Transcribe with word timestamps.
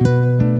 Música 0.00 0.57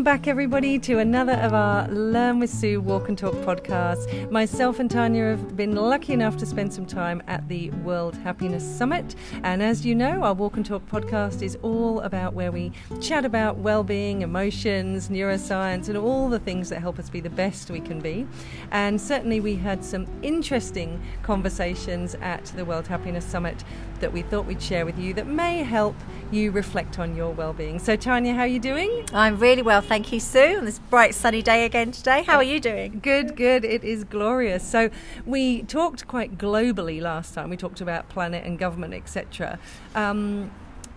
Welcome 0.00 0.18
back, 0.18 0.28
everybody, 0.28 0.78
to 0.78 0.98
another 0.98 1.34
of 1.34 1.52
our 1.52 1.86
Learn 1.88 2.38
with 2.38 2.48
Sue 2.48 2.80
Walk 2.80 3.10
and 3.10 3.18
Talk 3.18 3.34
podcasts. 3.34 4.30
Myself 4.30 4.80
and 4.80 4.90
Tania 4.90 5.36
have 5.36 5.58
been 5.58 5.76
lucky 5.76 6.14
enough 6.14 6.38
to 6.38 6.46
spend 6.46 6.72
some 6.72 6.86
time 6.86 7.22
at 7.26 7.46
the 7.48 7.68
World 7.82 8.16
Happiness 8.16 8.64
Summit. 8.64 9.14
And 9.42 9.62
as 9.62 9.84
you 9.84 9.94
know, 9.94 10.22
our 10.22 10.32
Walk 10.32 10.56
and 10.56 10.64
Talk 10.64 10.86
podcast 10.86 11.42
is 11.42 11.58
all 11.60 12.00
about 12.00 12.32
where 12.32 12.50
we 12.50 12.72
chat 13.02 13.26
about 13.26 13.58
well 13.58 13.84
being, 13.84 14.22
emotions, 14.22 15.10
neuroscience, 15.10 15.90
and 15.90 15.98
all 15.98 16.30
the 16.30 16.38
things 16.38 16.70
that 16.70 16.80
help 16.80 16.98
us 16.98 17.10
be 17.10 17.20
the 17.20 17.28
best 17.28 17.70
we 17.70 17.80
can 17.80 18.00
be. 18.00 18.26
And 18.70 18.98
certainly, 18.98 19.38
we 19.38 19.56
had 19.56 19.84
some 19.84 20.06
interesting 20.22 20.98
conversations 21.22 22.14
at 22.22 22.46
the 22.56 22.64
World 22.64 22.86
Happiness 22.86 23.26
Summit 23.26 23.64
that 24.00 24.12
we 24.12 24.22
thought 24.22 24.46
we'd 24.46 24.62
share 24.62 24.84
with 24.84 24.98
you 24.98 25.14
that 25.14 25.26
may 25.26 25.62
help 25.62 25.94
you 26.30 26.50
reflect 26.50 26.98
on 26.98 27.16
your 27.16 27.32
well-being. 27.32 27.78
So 27.78 27.96
Tania, 27.96 28.34
how 28.34 28.42
are 28.42 28.46
you 28.46 28.60
doing? 28.60 29.06
I'm 29.12 29.38
really 29.38 29.62
well, 29.62 29.80
thank 29.80 30.12
you, 30.12 30.20
Sue. 30.20 30.58
On 30.58 30.64
this 30.64 30.78
bright 30.78 31.14
sunny 31.14 31.42
day 31.42 31.64
again 31.64 31.92
today. 31.92 32.22
How 32.22 32.36
are 32.36 32.42
you 32.42 32.60
doing? 32.60 33.00
Good, 33.00 33.36
good. 33.36 33.64
It 33.64 33.84
is 33.84 34.04
glorious. 34.04 34.62
So 34.62 34.90
we 35.26 35.62
talked 35.62 36.06
quite 36.06 36.38
globally 36.38 37.00
last 37.00 37.34
time. 37.34 37.50
We 37.50 37.56
talked 37.56 37.80
about 37.80 38.08
planet 38.08 38.44
and 38.44 38.58
government, 38.58 38.94
etc. 38.94 39.58
Um, 39.94 40.50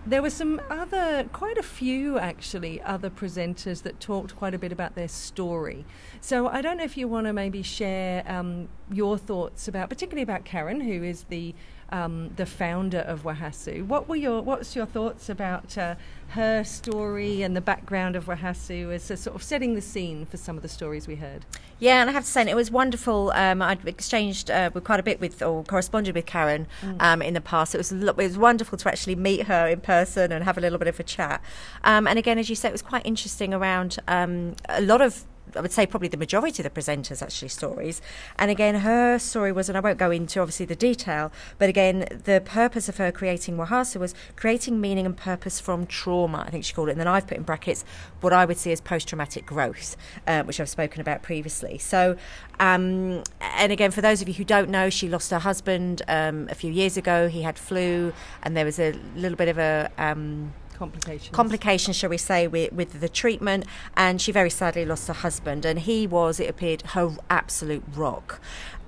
there 0.06 0.20
were 0.20 0.30
some 0.30 0.60
other, 0.68 1.26
quite 1.32 1.56
a 1.56 1.62
few 1.62 2.18
actually, 2.18 2.80
other 2.82 3.08
presenters 3.08 3.82
that 3.82 4.00
talked 4.00 4.36
quite 4.36 4.54
a 4.54 4.58
bit 4.58 4.70
about 4.70 4.94
their 4.94 5.08
story. 5.08 5.84
So 6.24 6.48
I 6.48 6.62
don't 6.62 6.78
know 6.78 6.84
if 6.84 6.96
you 6.96 7.06
want 7.06 7.26
to 7.26 7.34
maybe 7.34 7.60
share 7.60 8.24
um, 8.26 8.70
your 8.90 9.18
thoughts 9.18 9.68
about, 9.68 9.90
particularly 9.90 10.22
about 10.22 10.46
Karen, 10.46 10.80
who 10.80 11.02
is 11.02 11.24
the 11.24 11.54
um, 11.90 12.30
the 12.36 12.46
founder 12.46 13.00
of 13.00 13.24
WOHASU. 13.24 13.86
What 13.86 14.08
were 14.08 14.16
your 14.16 14.40
What's 14.40 14.74
your 14.74 14.86
thoughts 14.86 15.28
about 15.28 15.76
uh, 15.76 15.96
her 16.28 16.64
story 16.64 17.42
and 17.42 17.54
the 17.54 17.60
background 17.60 18.16
of 18.16 18.24
WOHASU 18.24 18.90
as 18.94 19.10
a 19.10 19.18
sort 19.18 19.36
of 19.36 19.42
setting 19.42 19.74
the 19.74 19.82
scene 19.82 20.24
for 20.24 20.38
some 20.38 20.56
of 20.56 20.62
the 20.62 20.68
stories 20.68 21.06
we 21.06 21.16
heard? 21.16 21.44
Yeah, 21.78 22.00
and 22.00 22.08
I 22.08 22.14
have 22.14 22.24
to 22.24 22.30
say, 22.30 22.48
it 22.48 22.56
was 22.56 22.70
wonderful. 22.70 23.30
Um, 23.34 23.60
I'd 23.60 23.86
exchanged 23.86 24.50
uh, 24.50 24.70
with 24.72 24.84
quite 24.84 25.00
a 25.00 25.02
bit 25.02 25.20
with 25.20 25.42
or 25.42 25.62
corresponded 25.64 26.14
with 26.14 26.24
Karen 26.24 26.66
mm. 26.80 26.96
um, 27.02 27.20
in 27.20 27.34
the 27.34 27.42
past. 27.42 27.74
It 27.74 27.78
was 27.78 27.92
it 27.92 28.16
was 28.16 28.38
wonderful 28.38 28.78
to 28.78 28.88
actually 28.88 29.16
meet 29.16 29.42
her 29.42 29.68
in 29.68 29.82
person 29.82 30.32
and 30.32 30.42
have 30.42 30.56
a 30.56 30.62
little 30.62 30.78
bit 30.78 30.88
of 30.88 30.98
a 30.98 31.02
chat. 31.02 31.42
Um, 31.84 32.06
and 32.06 32.18
again, 32.18 32.38
as 32.38 32.48
you 32.48 32.56
said, 32.56 32.70
it 32.70 32.72
was 32.72 32.80
quite 32.80 33.04
interesting 33.04 33.52
around 33.52 33.98
um, 34.08 34.56
a 34.70 34.80
lot 34.80 35.02
of 35.02 35.26
I 35.56 35.60
would 35.60 35.72
say 35.72 35.86
probably 35.86 36.08
the 36.08 36.16
majority 36.16 36.62
of 36.62 36.72
the 36.72 36.80
presenters 36.80 37.22
actually 37.22 37.48
stories. 37.48 38.00
And 38.38 38.50
again, 38.50 38.76
her 38.76 39.18
story 39.18 39.52
was, 39.52 39.68
and 39.68 39.78
I 39.78 39.80
won't 39.80 39.98
go 39.98 40.10
into 40.10 40.40
obviously 40.40 40.66
the 40.66 40.76
detail, 40.76 41.32
but 41.58 41.68
again, 41.68 42.06
the 42.10 42.42
purpose 42.44 42.88
of 42.88 42.96
her 42.96 43.12
creating 43.12 43.56
WOHASU 43.56 43.98
was 44.00 44.14
creating 44.36 44.80
meaning 44.80 45.06
and 45.06 45.16
purpose 45.16 45.60
from 45.60 45.86
trauma, 45.86 46.44
I 46.46 46.50
think 46.50 46.64
she 46.64 46.74
called 46.74 46.88
it. 46.88 46.92
And 46.92 47.00
then 47.00 47.08
I've 47.08 47.26
put 47.26 47.36
in 47.36 47.42
brackets 47.42 47.84
what 48.20 48.32
I 48.32 48.44
would 48.44 48.58
see 48.58 48.72
as 48.72 48.80
post 48.80 49.08
traumatic 49.08 49.46
growth, 49.46 49.96
uh, 50.26 50.42
which 50.42 50.60
I've 50.60 50.68
spoken 50.68 51.00
about 51.00 51.22
previously. 51.22 51.78
So, 51.78 52.16
um, 52.60 53.22
and 53.40 53.72
again, 53.72 53.90
for 53.90 54.00
those 54.00 54.22
of 54.22 54.28
you 54.28 54.34
who 54.34 54.44
don't 54.44 54.70
know, 54.70 54.90
she 54.90 55.08
lost 55.08 55.30
her 55.30 55.38
husband 55.38 56.02
um, 56.08 56.48
a 56.50 56.54
few 56.54 56.70
years 56.70 56.96
ago. 56.96 57.28
He 57.28 57.42
had 57.42 57.58
flu, 57.58 58.12
and 58.42 58.56
there 58.56 58.64
was 58.64 58.78
a 58.78 58.92
little 59.14 59.36
bit 59.36 59.48
of 59.48 59.58
a. 59.58 59.90
Um, 59.98 60.54
complications. 60.74 61.34
Complications, 61.34 61.96
shall 61.96 62.10
we 62.10 62.18
say, 62.18 62.46
with, 62.46 62.72
with 62.72 63.00
the 63.00 63.08
treatment. 63.08 63.64
And 63.96 64.20
she 64.20 64.32
very 64.32 64.50
sadly 64.50 64.84
lost 64.84 65.08
her 65.08 65.14
husband, 65.14 65.64
and 65.64 65.78
he 65.78 66.06
was, 66.06 66.40
it 66.40 66.48
appeared, 66.48 66.82
her 66.88 67.16
absolute 67.30 67.84
rock. 67.94 68.40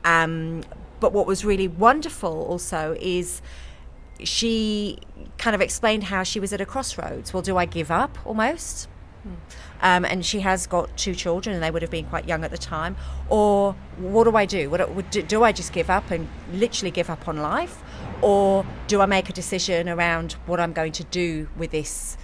Um, 0.05 0.63
but 1.01 1.13
what 1.13 1.27
was 1.27 1.45
really 1.45 1.69
wonderful 1.69 2.45
also 2.45 2.97
is 3.01 3.43
she 4.23 4.99
kind 5.39 5.55
of 5.55 5.61
explained 5.61 6.05
how 6.05 6.23
she 6.23 6.41
was 6.41 6.53
at 6.53 6.61
a 6.61 6.67
crossroads. 6.67 7.35
Well, 7.35 7.43
do 7.43 7.57
I 7.57 7.67
give 7.67 7.91
up 7.91 8.19
almost? 8.25 8.89
Hmm. 9.23 9.35
Um, 9.83 10.05
and 10.07 10.25
she 10.25 10.41
has 10.41 10.67
got 10.67 10.97
two 10.97 11.15
children, 11.15 11.55
and 11.55 11.63
they 11.63 11.71
would 11.71 11.83
have 11.83 11.91
been 11.91 12.07
quite 12.07 12.27
young 12.27 12.45
at 12.45 12.51
the 12.51 12.59
time. 12.59 12.97
Or 13.29 13.75
what 13.99 14.25
do 14.25 14.35
I 14.37 14.47
do? 14.47 14.71
What, 14.71 15.11
do 15.11 15.45
I 15.45 15.53
just 15.53 15.73
give 15.73 15.91
up 15.91 16.11
and 16.11 16.29
literally 16.53 16.91
give 16.91 17.11
up 17.11 17.29
on 17.29 17.39
life, 17.39 17.83
or 18.23 18.67
do 18.87 19.01
I 19.01 19.07
make 19.07 19.29
a 19.29 19.33
decision 19.33 19.89
around 19.89 20.33
what 20.47 20.61
I'm 20.61 20.73
going 20.73 20.93
to 20.93 21.05
do 21.05 21.49
with 21.57 21.71
this 21.71 22.17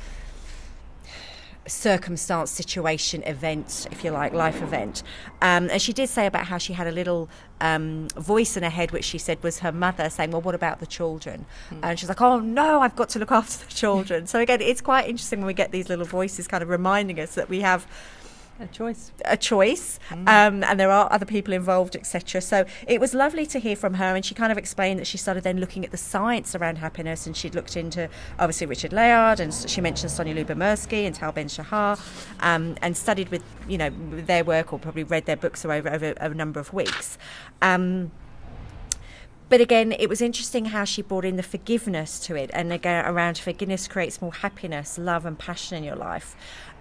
circumstance, 1.66 2.50
situation, 2.50 3.22
event, 3.24 3.86
if 3.90 4.04
you 4.04 4.10
like, 4.10 4.32
life 4.32 4.60
event. 4.62 5.02
Um, 5.40 5.70
and 5.70 5.80
she 5.80 5.92
did 5.92 6.08
say 6.08 6.26
about 6.26 6.46
how 6.46 6.58
she 6.58 6.72
had 6.72 6.86
a 6.86 6.90
little 6.90 7.28
um, 7.60 8.08
voice 8.16 8.56
in 8.56 8.62
her 8.62 8.70
head, 8.70 8.90
which 8.90 9.04
she 9.04 9.18
said 9.18 9.42
was 9.42 9.60
her 9.60 9.72
mother 9.72 10.10
saying, 10.10 10.32
Well, 10.32 10.40
what 10.40 10.54
about 10.54 10.80
the 10.80 10.86
children? 10.86 11.46
Mm. 11.70 11.80
And 11.82 11.98
she's 11.98 12.08
like, 12.08 12.20
Oh, 12.20 12.40
no, 12.40 12.80
I've 12.80 12.96
got 12.96 13.08
to 13.10 13.18
look 13.18 13.30
after 13.30 13.64
the 13.64 13.72
children. 13.72 14.26
so, 14.32 14.40
again, 14.40 14.60
it's 14.60 14.80
quite 14.80 15.08
interesting 15.08 15.40
when 15.40 15.46
we 15.46 15.54
get 15.54 15.70
these 15.70 15.88
little 15.88 16.04
voices 16.04 16.48
kind 16.48 16.62
of 16.62 16.68
reminding 16.68 17.20
us 17.20 17.34
that 17.36 17.48
we 17.48 17.60
have 17.60 17.86
a 18.62 18.66
choice. 18.68 19.12
A 19.24 19.36
choice. 19.36 19.98
Mm. 20.10 20.28
Um, 20.28 20.64
and 20.64 20.78
there 20.78 20.90
are 20.90 21.12
other 21.12 21.26
people 21.26 21.52
involved, 21.52 21.96
etc. 21.96 22.40
So 22.40 22.64
it 22.86 23.00
was 23.00 23.14
lovely 23.14 23.46
to 23.46 23.58
hear 23.58 23.76
from 23.76 23.94
her. 23.94 24.14
And 24.14 24.24
she 24.24 24.34
kind 24.34 24.52
of 24.52 24.58
explained 24.58 25.00
that 25.00 25.06
she 25.06 25.18
started 25.18 25.44
then 25.44 25.58
looking 25.58 25.84
at 25.84 25.90
the 25.90 25.96
science 25.96 26.54
around 26.54 26.76
happiness. 26.76 27.26
And 27.26 27.36
she'd 27.36 27.54
looked 27.54 27.76
into, 27.76 28.08
obviously, 28.38 28.66
Richard 28.66 28.92
Layard. 28.92 29.40
And 29.40 29.52
she 29.52 29.80
mentioned 29.80 30.12
Sonja 30.12 30.34
Lyubomirsky 30.34 31.06
and 31.06 31.14
Tal 31.14 31.32
Ben 31.32 31.48
Shahar. 31.48 31.98
Um, 32.40 32.76
and 32.82 32.96
studied 32.96 33.28
with, 33.30 33.42
you 33.68 33.78
know, 33.78 33.90
their 34.10 34.44
work 34.44 34.72
or 34.72 34.78
probably 34.78 35.04
read 35.04 35.26
their 35.26 35.36
books 35.36 35.64
over, 35.64 35.88
over, 35.88 36.14
over 36.20 36.32
a 36.32 36.34
number 36.34 36.60
of 36.60 36.72
weeks. 36.72 37.18
Um, 37.60 38.12
but 39.52 39.60
again, 39.60 39.92
it 39.92 40.08
was 40.08 40.22
interesting 40.22 40.64
how 40.64 40.82
she 40.82 41.02
brought 41.02 41.26
in 41.26 41.36
the 41.36 41.42
forgiveness 41.42 42.18
to 42.20 42.34
it, 42.34 42.50
and 42.54 42.72
again, 42.72 43.04
around 43.04 43.36
forgiveness 43.36 43.86
creates 43.86 44.22
more 44.22 44.32
happiness, 44.32 44.96
love, 44.96 45.26
and 45.26 45.38
passion 45.38 45.76
in 45.76 45.84
your 45.84 45.94
life. 45.94 46.34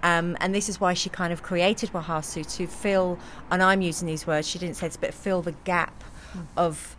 Um, 0.03 0.37
and 0.39 0.55
this 0.55 0.69
is 0.69 0.79
why 0.79 0.93
she 0.93 1.09
kind 1.09 1.33
of 1.33 1.43
created 1.43 1.91
WOHASU 1.91 2.49
to 2.55 2.67
fill, 2.67 3.19
and 3.51 3.61
I'm 3.61 3.81
using 3.81 4.07
these 4.07 4.25
words, 4.25 4.47
she 4.47 4.57
didn't 4.57 4.77
say 4.77 4.87
this, 4.87 4.95
but 4.95 5.13
fill 5.13 5.41
the 5.41 5.51
gap 5.65 6.01
mm. 6.33 6.45
of 6.55 6.95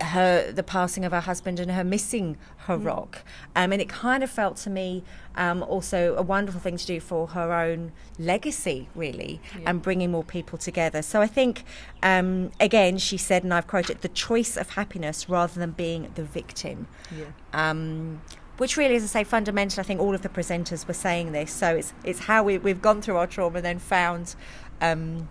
her 0.00 0.50
the 0.52 0.62
passing 0.62 1.04
of 1.04 1.12
her 1.12 1.20
husband 1.20 1.58
and 1.60 1.70
her 1.70 1.84
missing 1.84 2.36
her 2.66 2.76
mm. 2.76 2.84
rock 2.84 3.22
um, 3.56 3.72
and 3.72 3.80
it 3.80 3.88
kind 3.88 4.22
of 4.22 4.30
felt 4.30 4.56
to 4.56 4.70
me 4.70 5.02
um, 5.36 5.62
also 5.62 6.14
a 6.16 6.22
wonderful 6.22 6.60
thing 6.60 6.76
to 6.76 6.86
do 6.86 7.00
for 7.00 7.28
her 7.28 7.52
own 7.52 7.92
legacy 8.18 8.88
really 8.94 9.40
yeah. 9.54 9.70
and 9.70 9.82
bringing 9.82 10.10
more 10.10 10.24
people 10.24 10.58
together 10.58 11.02
so 11.02 11.20
i 11.20 11.26
think 11.26 11.64
um, 12.02 12.50
again 12.60 12.98
she 12.98 13.16
said 13.16 13.42
and 13.42 13.52
i've 13.52 13.66
quoted 13.66 14.00
the 14.02 14.08
choice 14.08 14.56
of 14.56 14.70
happiness 14.70 15.28
rather 15.28 15.58
than 15.58 15.72
being 15.72 16.10
the 16.14 16.24
victim 16.24 16.86
yeah. 17.16 17.26
Um, 17.52 18.20
which 18.58 18.76
really, 18.76 18.96
as 18.96 19.04
I 19.04 19.06
say, 19.06 19.24
fundamental. 19.24 19.80
I 19.80 19.84
think 19.84 20.00
all 20.00 20.14
of 20.14 20.22
the 20.22 20.28
presenters 20.28 20.86
were 20.86 20.94
saying 20.94 21.32
this. 21.32 21.52
So 21.52 21.76
it's 21.76 21.94
it's 22.04 22.18
how 22.20 22.42
we, 22.42 22.58
we've 22.58 22.82
gone 22.82 23.00
through 23.00 23.16
our 23.16 23.26
trauma 23.26 23.56
and 23.56 23.64
then 23.64 23.78
found 23.78 24.34
um, 24.80 25.28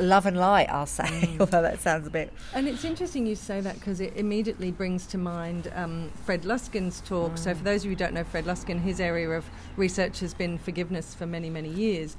love 0.00 0.26
and 0.26 0.36
light. 0.36 0.68
I'll 0.70 0.86
say, 0.86 1.04
mm. 1.04 1.40
although 1.40 1.62
that 1.62 1.80
sounds 1.80 2.06
a 2.06 2.10
bit. 2.10 2.32
And 2.54 2.68
it's 2.68 2.84
interesting 2.84 3.26
you 3.26 3.36
say 3.36 3.60
that 3.60 3.74
because 3.74 4.00
it 4.00 4.16
immediately 4.16 4.70
brings 4.70 5.06
to 5.08 5.18
mind 5.18 5.72
um, 5.74 6.10
Fred 6.24 6.42
Luskin's 6.42 7.00
talk. 7.00 7.32
Mm. 7.32 7.38
So 7.38 7.54
for 7.54 7.64
those 7.64 7.82
of 7.82 7.84
you 7.86 7.90
who 7.90 7.96
don't 7.96 8.14
know 8.14 8.24
Fred 8.24 8.44
Luskin, 8.44 8.80
his 8.80 9.00
area 9.00 9.30
of 9.30 9.44
research 9.76 10.20
has 10.20 10.34
been 10.34 10.58
forgiveness 10.58 11.14
for 11.14 11.26
many 11.26 11.50
many 11.50 11.68
years. 11.68 12.16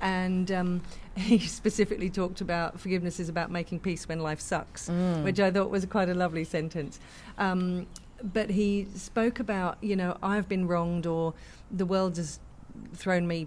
And 0.00 0.50
um, 0.52 0.82
he 1.16 1.38
specifically 1.38 2.10
talked 2.10 2.40
about 2.40 2.78
forgiveness 2.78 3.18
is 3.18 3.28
about 3.28 3.50
making 3.50 3.80
peace 3.80 4.08
when 4.08 4.20
life 4.20 4.40
sucks, 4.40 4.88
mm. 4.88 5.24
which 5.24 5.40
I 5.40 5.50
thought 5.50 5.70
was 5.70 5.84
quite 5.86 6.08
a 6.08 6.14
lovely 6.14 6.44
sentence. 6.44 7.00
Um, 7.36 7.86
but 8.22 8.50
he 8.50 8.86
spoke 8.94 9.38
about, 9.38 9.78
you 9.80 9.94
know, 9.94 10.16
I've 10.22 10.48
been 10.48 10.66
wronged 10.66 11.06
or 11.06 11.34
the 11.70 11.86
world 11.86 12.16
has 12.16 12.40
thrown 12.94 13.26
me 13.26 13.46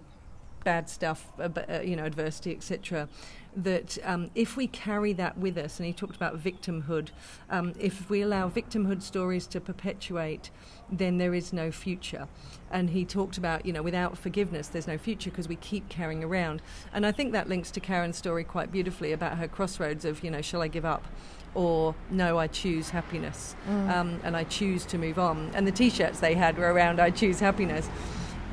bad 0.63 0.89
stuff, 0.89 1.27
uh, 1.39 1.81
you 1.83 1.95
know, 1.95 2.05
adversity, 2.05 2.51
etc. 2.51 3.09
That 3.55 3.97
um, 4.03 4.31
if 4.33 4.55
we 4.55 4.67
carry 4.67 5.11
that 5.13 5.37
with 5.37 5.57
us, 5.57 5.79
and 5.79 5.85
he 5.85 5.93
talked 5.93 6.15
about 6.15 6.41
victimhood, 6.41 7.09
um, 7.49 7.73
if 7.77 8.09
we 8.09 8.21
allow 8.21 8.49
victimhood 8.49 9.01
stories 9.01 9.45
to 9.47 9.59
perpetuate, 9.59 10.51
then 10.89 11.17
there 11.17 11.33
is 11.33 11.51
no 11.51 11.71
future. 11.71 12.27
And 12.71 12.91
he 12.91 13.03
talked 13.03 13.37
about, 13.37 13.65
you 13.65 13.73
know, 13.73 13.81
without 13.81 14.17
forgiveness, 14.17 14.69
there's 14.69 14.87
no 14.87 14.97
future 14.97 15.29
because 15.29 15.49
we 15.49 15.57
keep 15.57 15.89
carrying 15.89 16.23
around. 16.23 16.61
And 16.93 17.05
I 17.05 17.11
think 17.11 17.33
that 17.33 17.49
links 17.49 17.71
to 17.71 17.79
Karen's 17.81 18.17
story 18.17 18.45
quite 18.45 18.71
beautifully 18.71 19.11
about 19.11 19.37
her 19.37 19.47
crossroads 19.47 20.05
of, 20.05 20.23
you 20.23 20.31
know, 20.31 20.41
shall 20.41 20.61
I 20.61 20.67
give 20.67 20.85
up? 20.85 21.05
or 21.53 21.95
no, 22.09 22.37
I 22.37 22.47
choose 22.47 22.89
happiness 22.91 23.55
mm. 23.67 23.89
um, 23.91 24.19
and 24.23 24.37
I 24.37 24.43
choose 24.45 24.85
to 24.85 24.97
move 24.97 25.19
on. 25.19 25.51
And 25.53 25.67
the 25.67 25.71
t 25.71 25.89
shirts 25.89 26.19
they 26.19 26.33
had 26.33 26.57
were 26.57 26.71
around 26.71 26.99
I 26.99 27.09
choose 27.09 27.39
happiness. 27.39 27.89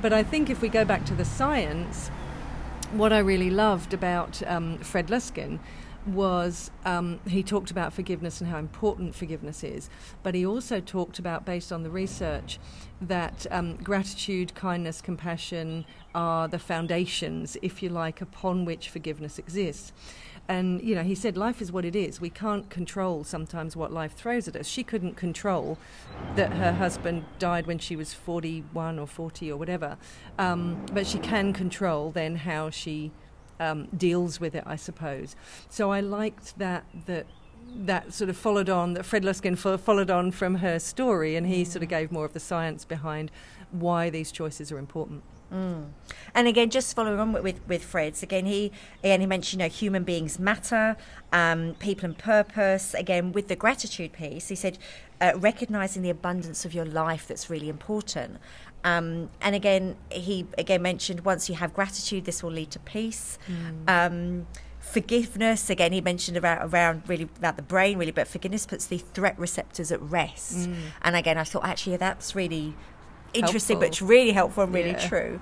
But 0.01 0.13
I 0.13 0.23
think 0.23 0.51
if 0.51 0.61
we 0.61 0.69
go 0.69 0.85
back 0.85 1.05
to 1.07 1.15
the 1.15 1.25
science, 1.25 2.11
what 2.93 3.13
I 3.13 3.19
really 3.19 3.51
loved 3.51 3.93
about 3.93 4.43
um, 4.47 4.79
Fred 4.79 5.09
Luskin 5.09 5.59
was 6.07 6.71
um, 6.87 7.21
he 7.29 7.43
talked 7.43 7.71
about 7.71 7.93
forgiveness 7.93 8.41
and 8.41 8.49
how 8.49 8.59
important 8.59 9.15
forgiveness 9.15 9.63
is, 9.63 9.91
but 10.23 10.35
he 10.35 10.47
also 10.47 10.81
talked 10.81 11.19
about, 11.19 11.45
based 11.45 11.71
on 11.71 11.83
the 11.83 11.91
research, 11.91 12.59
that 13.01 13.47
um, 13.51 13.77
gratitude, 13.77 14.55
kindness, 14.55 15.03
compassion 15.03 15.85
are 16.15 16.49
the 16.49 16.59
foundations, 16.59 17.57
if 17.61 17.83
you 17.83 17.91
like, 17.91 18.21
upon 18.21 18.65
which 18.65 18.89
forgiveness 18.89 19.39
exists. 19.39 19.93
And, 20.49 20.83
you 20.83 20.95
know, 20.95 21.03
he 21.03 21.15
said 21.15 21.37
life 21.37 21.61
is 21.61 21.71
what 21.71 21.85
it 21.85 21.95
is. 21.95 22.21
We 22.21 22.31
can't 22.31 22.71
control 22.71 23.23
sometimes 23.23 23.77
what 23.77 23.93
life 23.93 24.15
throws 24.15 24.49
at 24.49 24.57
us. 24.57 24.67
She 24.67 24.83
couldn't 24.83 25.15
control 25.15 25.79
that 26.37 26.55
her 26.55 26.73
husband 26.73 27.27
died 27.39 27.67
when 27.67 27.79
she 27.79 27.97
was 27.97 28.15
41 28.15 28.99
or 28.99 29.07
40 29.07 29.53
or 29.53 29.59
whatever. 29.59 29.99
Um, 30.39 30.87
but 30.93 31.07
she 31.07 31.19
can 31.19 31.53
control 31.53 32.11
then 32.11 32.37
how 32.37 32.71
she 32.71 33.13
um, 33.61 33.89
deals 33.95 34.41
with 34.41 34.55
it, 34.55 34.65
I 34.67 34.77
suppose. 34.77 35.37
So 35.69 35.93
I 35.93 36.01
liked 36.01 36.59
that, 36.59 36.85
that 37.05 37.27
that 37.75 38.15
sort 38.15 38.31
of 38.31 38.37
followed 38.37 38.71
on, 38.71 38.95
that 38.95 39.05
Fred 39.05 39.23
Luskin 39.23 39.57
fo- 39.57 39.77
followed 39.77 40.11
on 40.11 40.31
from 40.31 40.57
her 40.57 40.79
story, 40.79 41.37
and 41.37 41.47
he 41.47 41.65
sort 41.65 41.83
of 41.83 41.89
gave 41.89 42.11
more 42.11 42.25
of 42.25 42.33
the 42.33 42.41
science 42.41 42.85
behind 42.85 43.31
why 43.71 44.09
these 44.11 44.33
choices 44.33 44.73
are 44.73 44.79
important. 44.79 45.23
Mm. 45.53 45.87
And 46.35 46.47
again, 46.47 46.71
just 46.71 46.95
following 46.95 47.19
on 47.19 47.33
with, 47.33 47.61
with 47.67 47.83
Fred's, 47.83 48.23
again, 48.23 48.47
he 48.47 48.71
again 49.03 49.21
he 49.21 49.27
mentioned, 49.27 49.61
you 49.61 49.67
know, 49.67 49.71
human 49.71 50.05
beings 50.05 50.39
matter, 50.39 50.97
um, 51.33 51.75
people 51.79 52.05
and 52.07 52.19
purpose. 52.19 52.95
Again, 52.95 53.33
with 53.33 53.49
the 53.49 53.57
gratitude 53.57 54.13
piece, 54.13 54.49
he 54.49 54.55
said, 54.55 54.79
uh, 55.21 55.33
recognizing 55.37 56.03
the 56.03 56.11
abundance 56.11 56.65
of 56.65 56.75
your 56.75 56.85
life 56.85 57.27
that's 57.27 57.49
really 57.49 57.69
important. 57.69 58.39
Um, 58.85 59.31
and 59.41 59.55
again, 59.55 59.97
he 60.11 60.47
again 60.57 60.83
mentioned 60.83 61.25
once 61.25 61.49
you 61.49 61.55
have 61.57 61.75
gratitude, 61.75 62.25
this 62.25 62.43
will 62.43 62.53
lead 62.53 62.71
to 62.73 62.79
peace. 62.79 63.39
Mm. 63.49 63.89
Um, 63.89 64.47
forgiveness 64.81 65.69
again 65.69 65.93
he 65.93 66.01
mentioned 66.01 66.37
about 66.37 66.67
around 66.73 67.03
really 67.07 67.29
about 67.37 67.57
the 67.57 67.63
brain 67.63 67.99
really 67.99 68.11
but 68.11 68.27
forgiveness 68.27 68.65
puts 68.65 68.87
the 68.87 68.97
threat 68.97 69.39
receptors 69.39 69.93
at 69.93 70.01
rest 70.01 70.67
mm. 70.67 70.75
and 71.03 71.15
again 71.15 71.37
i 71.37 71.45
thought 71.45 71.63
actually 71.63 71.95
that's 71.99 72.35
really 72.35 72.75
interesting, 73.35 73.81
helpful. 73.81 74.07
but 74.07 74.11
really 74.11 74.33
helpful 74.33 74.65
and 74.65 74.75
really 74.75 74.91
yeah. 74.91 75.09
true. 75.09 75.41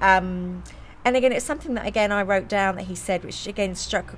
Um, 0.00 0.62
and 1.04 1.16
again, 1.16 1.32
it's 1.32 1.44
something 1.44 1.74
that 1.74 1.86
again 1.86 2.12
I 2.12 2.22
wrote 2.22 2.48
down 2.48 2.76
that 2.76 2.84
he 2.84 2.94
said, 2.94 3.24
which 3.24 3.46
again 3.46 3.74
struck, 3.74 4.16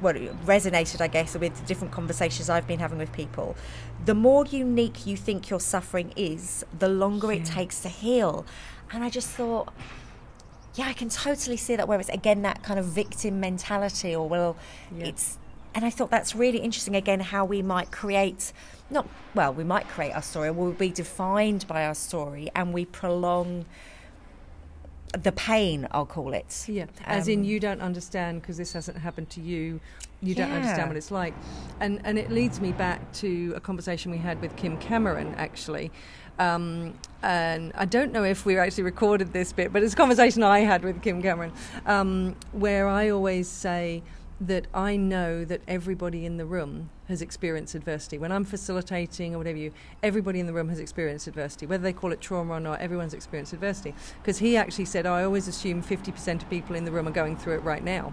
well, 0.00 0.14
resonated, 0.14 1.00
I 1.00 1.08
guess, 1.08 1.36
with 1.36 1.66
different 1.66 1.92
conversations 1.92 2.48
I've 2.48 2.66
been 2.66 2.80
having 2.80 2.98
with 2.98 3.12
people. 3.12 3.56
The 4.04 4.14
more 4.14 4.46
unique 4.46 5.06
you 5.06 5.16
think 5.16 5.50
your 5.50 5.60
suffering 5.60 6.12
is, 6.16 6.64
the 6.78 6.88
longer 6.88 7.32
yeah. 7.32 7.40
it 7.40 7.44
takes 7.44 7.80
to 7.80 7.88
heal. 7.88 8.46
And 8.92 9.04
I 9.04 9.10
just 9.10 9.28
thought, 9.28 9.72
yeah, 10.74 10.86
I 10.86 10.92
can 10.92 11.08
totally 11.08 11.56
see 11.56 11.76
that. 11.76 11.88
Where 11.88 12.00
it's 12.00 12.08
again 12.08 12.42
that 12.42 12.62
kind 12.62 12.78
of 12.78 12.86
victim 12.86 13.40
mentality, 13.40 14.14
or 14.14 14.28
well, 14.28 14.56
yeah. 14.96 15.06
it's 15.06 15.38
and 15.74 15.84
I 15.84 15.90
thought 15.90 16.10
that's 16.10 16.34
really 16.34 16.58
interesting 16.58 16.94
again 16.96 17.20
how 17.20 17.44
we 17.44 17.62
might 17.62 17.90
create 17.90 18.52
not 18.90 19.08
well 19.34 19.52
we 19.52 19.64
might 19.64 19.88
create 19.88 20.12
our 20.12 20.22
story 20.22 20.50
we'll 20.50 20.72
be 20.72 20.90
defined 20.90 21.66
by 21.66 21.84
our 21.84 21.94
story 21.94 22.50
and 22.54 22.72
we 22.72 22.84
prolong 22.84 23.64
the 25.22 25.32
pain 25.32 25.86
I'll 25.92 26.06
call 26.06 26.34
it. 26.34 26.64
Yeah 26.68 26.86
as 27.04 27.28
um, 27.28 27.34
in 27.34 27.44
you 27.44 27.60
don't 27.60 27.80
understand 27.80 28.40
because 28.40 28.56
this 28.56 28.72
hasn't 28.72 28.98
happened 28.98 29.30
to 29.30 29.40
you 29.40 29.80
you 30.22 30.34
don't 30.34 30.50
understand 30.50 30.88
what 30.88 30.96
it's 30.96 31.10
like. 31.10 31.34
And 31.80 32.00
and 32.04 32.18
it 32.18 32.30
leads 32.30 32.60
me 32.60 32.72
back 32.72 33.12
to 33.14 33.52
a 33.56 33.60
conversation 33.60 34.10
we 34.10 34.18
had 34.18 34.40
with 34.40 34.56
Kim 34.56 34.78
Cameron 34.78 35.34
actually. 35.36 35.90
Um, 36.38 36.94
and 37.22 37.72
I 37.76 37.84
don't 37.84 38.12
know 38.12 38.24
if 38.24 38.44
we 38.44 38.58
actually 38.58 38.82
recorded 38.84 39.32
this 39.32 39.52
bit 39.52 39.72
but 39.72 39.84
it's 39.84 39.92
a 39.92 39.96
conversation 39.96 40.42
I 40.42 40.60
had 40.60 40.82
with 40.82 41.00
Kim 41.00 41.22
Cameron 41.22 41.52
um, 41.86 42.34
where 42.50 42.88
I 42.88 43.10
always 43.10 43.46
say 43.46 44.02
that 44.40 44.66
I 44.74 44.96
know 44.96 45.44
that 45.44 45.60
everybody 45.68 46.26
in 46.26 46.36
the 46.36 46.44
room 46.44 46.90
has 47.08 47.22
experienced 47.22 47.74
adversity. 47.74 48.18
When 48.18 48.32
I'm 48.32 48.44
facilitating 48.44 49.34
or 49.34 49.38
whatever 49.38 49.58
you, 49.58 49.72
everybody 50.02 50.40
in 50.40 50.46
the 50.46 50.52
room 50.52 50.68
has 50.68 50.80
experienced 50.80 51.26
adversity. 51.26 51.66
Whether 51.66 51.82
they 51.82 51.92
call 51.92 52.12
it 52.12 52.20
trauma 52.20 52.54
or 52.54 52.60
not, 52.60 52.80
everyone's 52.80 53.14
experienced 53.14 53.52
adversity. 53.52 53.94
Because 54.20 54.38
he 54.38 54.56
actually 54.56 54.86
said, 54.86 55.06
I 55.06 55.22
always 55.22 55.46
assume 55.46 55.82
50% 55.82 56.42
of 56.42 56.50
people 56.50 56.74
in 56.74 56.84
the 56.84 56.90
room 56.90 57.06
are 57.06 57.12
going 57.12 57.36
through 57.36 57.54
it 57.54 57.62
right 57.62 57.84
now. 57.84 58.12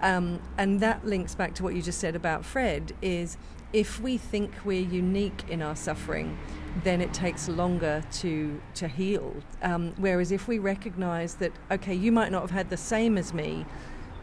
Um, 0.00 0.40
and 0.58 0.80
that 0.80 1.04
links 1.06 1.34
back 1.34 1.54
to 1.54 1.62
what 1.62 1.74
you 1.74 1.82
just 1.82 2.00
said 2.00 2.16
about 2.16 2.44
Fred 2.44 2.92
is 3.00 3.36
if 3.72 4.00
we 4.00 4.16
think 4.16 4.52
we're 4.64 4.86
unique 4.86 5.44
in 5.48 5.60
our 5.60 5.74
suffering, 5.74 6.38
then 6.82 7.00
it 7.00 7.12
takes 7.12 7.48
longer 7.48 8.02
to 8.12 8.60
to 8.74 8.88
heal. 8.88 9.34
Um, 9.62 9.94
whereas 9.96 10.30
if 10.32 10.46
we 10.46 10.58
recognize 10.58 11.36
that, 11.36 11.52
okay, 11.70 11.94
you 11.94 12.12
might 12.12 12.30
not 12.30 12.42
have 12.42 12.50
had 12.50 12.70
the 12.70 12.76
same 12.76 13.16
as 13.18 13.32
me, 13.32 13.66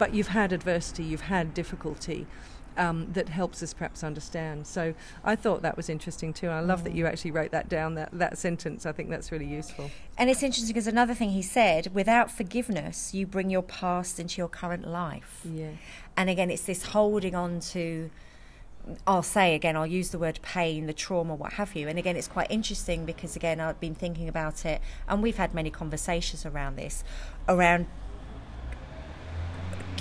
but 0.01 0.15
you've 0.15 0.29
had 0.29 0.51
adversity, 0.51 1.03
you've 1.03 1.29
had 1.29 1.53
difficulty. 1.53 2.25
Um, 2.75 3.11
that 3.13 3.29
helps 3.29 3.61
us 3.61 3.73
perhaps 3.73 4.03
understand. 4.03 4.65
So 4.65 4.95
I 5.23 5.35
thought 5.35 5.61
that 5.61 5.77
was 5.77 5.89
interesting 5.89 6.33
too. 6.33 6.47
I 6.47 6.61
love 6.61 6.79
mm. 6.79 6.83
that 6.85 6.95
you 6.95 7.05
actually 7.05 7.31
wrote 7.31 7.51
that 7.51 7.69
down, 7.69 7.93
that, 7.95 8.09
that 8.13 8.37
sentence. 8.37 8.87
I 8.87 8.93
think 8.93 9.09
that's 9.09 9.31
really 9.31 9.45
useful. 9.45 9.91
And 10.17 10.27
it's 10.29 10.41
interesting 10.41 10.73
because 10.73 10.87
another 10.87 11.13
thing 11.13 11.31
he 11.31 11.43
said 11.43 11.93
without 11.93 12.31
forgiveness, 12.31 13.13
you 13.13 13.27
bring 13.27 13.51
your 13.51 13.61
past 13.61 14.19
into 14.19 14.39
your 14.39 14.47
current 14.47 14.87
life. 14.87 15.41
Yeah. 15.43 15.71
And 16.17 16.31
again, 16.31 16.49
it's 16.49 16.63
this 16.63 16.81
holding 16.83 17.35
on 17.35 17.59
to. 17.75 18.09
I'll 19.05 19.21
say 19.21 19.53
again, 19.53 19.77
I'll 19.77 19.85
use 19.85 20.09
the 20.09 20.17
word 20.17 20.39
pain, 20.41 20.87
the 20.87 20.93
trauma, 20.93 21.35
what 21.35 21.53
have 21.53 21.75
you. 21.75 21.87
And 21.87 21.99
again, 21.99 22.15
it's 22.15 22.27
quite 22.27 22.49
interesting 22.49 23.05
because, 23.05 23.35
again, 23.35 23.59
I've 23.59 23.79
been 23.79 23.93
thinking 23.93 24.27
about 24.27 24.65
it, 24.65 24.81
and 25.07 25.21
we've 25.21 25.37
had 25.37 25.53
many 25.53 25.69
conversations 25.69 26.47
around 26.47 26.77
this, 26.77 27.03
around 27.47 27.85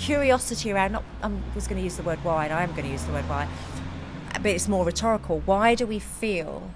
curiosity 0.01 0.71
around, 0.71 0.93
not, 0.93 1.03
I 1.21 1.31
was 1.53 1.67
going 1.67 1.77
to 1.77 1.83
use 1.83 1.95
the 1.95 2.03
word 2.03 2.23
why, 2.23 2.45
and 2.45 2.53
I 2.53 2.63
am 2.63 2.71
going 2.71 2.85
to 2.85 2.89
use 2.89 3.03
the 3.03 3.13
word 3.13 3.29
why, 3.29 3.47
but 4.33 4.47
it's 4.47 4.67
more 4.67 4.83
rhetorical. 4.83 5.41
Why 5.45 5.75
do 5.75 5.85
we 5.85 5.99
feel 5.99 6.71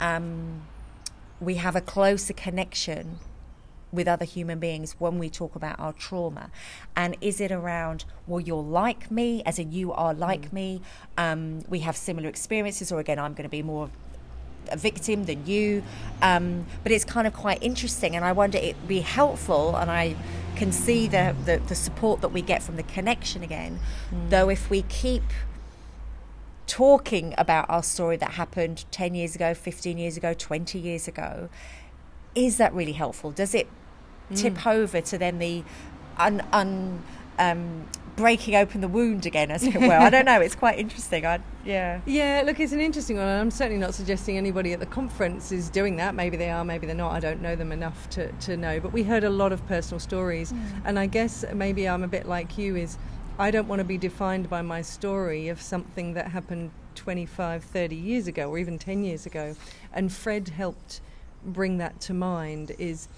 um, 0.00 0.62
we 1.40 1.56
have 1.56 1.74
a 1.74 1.80
closer 1.80 2.32
connection 2.32 3.18
with 3.92 4.06
other 4.06 4.24
human 4.24 4.60
beings 4.60 4.94
when 5.00 5.18
we 5.18 5.28
talk 5.28 5.56
about 5.56 5.80
our 5.80 5.92
trauma? 5.92 6.50
And 6.94 7.16
is 7.20 7.40
it 7.40 7.50
around, 7.50 8.04
well, 8.28 8.40
you're 8.40 8.62
like 8.62 9.10
me, 9.10 9.42
as 9.44 9.58
in 9.58 9.72
you 9.72 9.92
are 9.92 10.14
like 10.14 10.50
mm. 10.50 10.52
me, 10.52 10.82
um, 11.18 11.62
we 11.68 11.80
have 11.80 11.96
similar 11.96 12.28
experiences, 12.28 12.92
or 12.92 13.00
again, 13.00 13.18
I'm 13.18 13.32
going 13.32 13.44
to 13.44 13.50
be 13.50 13.64
more 13.64 13.90
a 14.68 14.76
victim 14.76 15.24
than 15.24 15.46
you. 15.46 15.82
Um, 16.22 16.66
but 16.82 16.92
it's 16.92 17.04
kind 17.04 17.26
of 17.26 17.32
quite 17.32 17.62
interesting, 17.62 18.14
and 18.16 18.24
I 18.24 18.32
wonder 18.32 18.58
it'd 18.58 18.88
be 18.88 19.00
helpful, 19.00 19.76
and 19.76 19.90
I 19.90 20.16
can 20.56 20.72
see 20.72 21.06
the, 21.06 21.34
the, 21.44 21.58
the 21.58 21.74
support 21.74 22.20
that 22.20 22.28
we 22.28 22.42
get 22.42 22.62
from 22.62 22.76
the 22.76 22.82
connection 22.82 23.42
again. 23.42 23.80
Mm. 24.12 24.30
Though 24.30 24.48
if 24.50 24.68
we 24.68 24.82
keep 24.82 25.22
talking 26.66 27.34
about 27.36 27.68
our 27.68 27.82
story 27.82 28.16
that 28.16 28.32
happened 28.32 28.84
10 28.90 29.14
years 29.14 29.34
ago, 29.34 29.54
15 29.54 29.98
years 29.98 30.16
ago, 30.16 30.34
20 30.34 30.78
years 30.78 31.08
ago, 31.08 31.48
is 32.34 32.58
that 32.58 32.72
really 32.72 32.92
helpful? 32.92 33.30
Does 33.30 33.54
it 33.54 33.68
tip 34.34 34.54
mm. 34.54 34.72
over 34.72 35.00
to 35.00 35.18
then 35.18 35.38
the 35.38 35.64
un, 36.18 36.42
un 36.52 37.02
um, 37.38 37.88
breaking 38.20 38.54
open 38.54 38.80
the 38.80 38.88
wound 38.88 39.26
again, 39.26 39.50
as 39.50 39.64
it 39.64 39.74
were. 39.80 39.92
I 39.92 40.10
don't 40.10 40.24
know. 40.24 40.40
It's 40.40 40.54
quite 40.54 40.78
interesting. 40.78 41.26
I 41.26 41.40
yeah. 41.64 42.00
Yeah. 42.06 42.42
Look, 42.44 42.60
it's 42.60 42.72
an 42.72 42.80
interesting 42.80 43.16
one. 43.16 43.26
I'm 43.26 43.50
certainly 43.50 43.80
not 43.80 43.94
suggesting 43.94 44.36
anybody 44.36 44.72
at 44.72 44.80
the 44.80 44.86
conference 44.86 45.50
is 45.52 45.68
doing 45.70 45.96
that. 45.96 46.14
Maybe 46.14 46.36
they 46.36 46.50
are. 46.50 46.64
Maybe 46.64 46.86
they're 46.86 46.94
not. 46.94 47.12
I 47.12 47.20
don't 47.20 47.42
know 47.42 47.56
them 47.56 47.72
enough 47.72 48.08
to 48.10 48.30
to 48.32 48.56
know. 48.56 48.78
But 48.80 48.92
we 48.92 49.02
heard 49.02 49.24
a 49.24 49.30
lot 49.30 49.52
of 49.52 49.66
personal 49.66 49.98
stories, 49.98 50.52
mm. 50.52 50.62
and 50.84 50.98
I 50.98 51.06
guess 51.06 51.44
maybe 51.52 51.88
I'm 51.88 52.02
a 52.02 52.08
bit 52.08 52.26
like 52.26 52.56
you. 52.56 52.76
Is 52.76 52.98
I 53.38 53.50
don't 53.50 53.68
want 53.68 53.80
to 53.80 53.84
be 53.84 53.98
defined 53.98 54.50
by 54.50 54.62
my 54.62 54.82
story 54.82 55.48
of 55.48 55.60
something 55.62 56.14
that 56.14 56.28
happened 56.28 56.70
25, 56.94 57.64
30 57.64 57.96
years 57.96 58.26
ago, 58.26 58.50
or 58.50 58.58
even 58.58 58.78
10 58.78 59.02
years 59.02 59.24
ago. 59.24 59.56
And 59.92 60.12
Fred 60.12 60.50
helped 60.50 61.00
bring 61.44 61.78
that 61.78 62.00
to 62.02 62.14
mind. 62.14 62.72
Is 62.78 63.08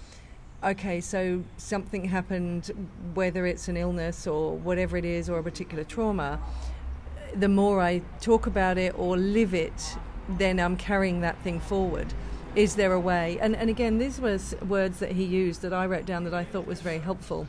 okay, 0.63 1.01
so 1.01 1.43
something 1.57 2.05
happened, 2.05 2.71
whether 3.13 3.45
it's 3.45 3.67
an 3.67 3.77
illness 3.77 4.27
or 4.27 4.55
whatever 4.55 4.97
it 4.97 5.05
is, 5.05 5.29
or 5.29 5.39
a 5.39 5.43
particular 5.43 5.83
trauma, 5.83 6.39
the 7.35 7.49
more 7.49 7.81
I 7.81 8.01
talk 8.21 8.47
about 8.47 8.77
it 8.77 8.97
or 8.97 9.17
live 9.17 9.53
it, 9.53 9.97
then 10.29 10.59
I'm 10.59 10.77
carrying 10.77 11.21
that 11.21 11.37
thing 11.43 11.59
forward. 11.59 12.13
Is 12.55 12.75
there 12.75 12.93
a 12.93 12.99
way? 12.99 13.37
And, 13.41 13.55
and 13.55 13.69
again, 13.69 13.97
these 13.97 14.19
were 14.19 14.39
words 14.67 14.99
that 14.99 15.13
he 15.13 15.23
used 15.23 15.61
that 15.63 15.73
I 15.73 15.85
wrote 15.85 16.05
down 16.05 16.23
that 16.25 16.33
I 16.33 16.43
thought 16.43 16.67
was 16.67 16.81
very 16.81 16.99
helpful. 16.99 17.47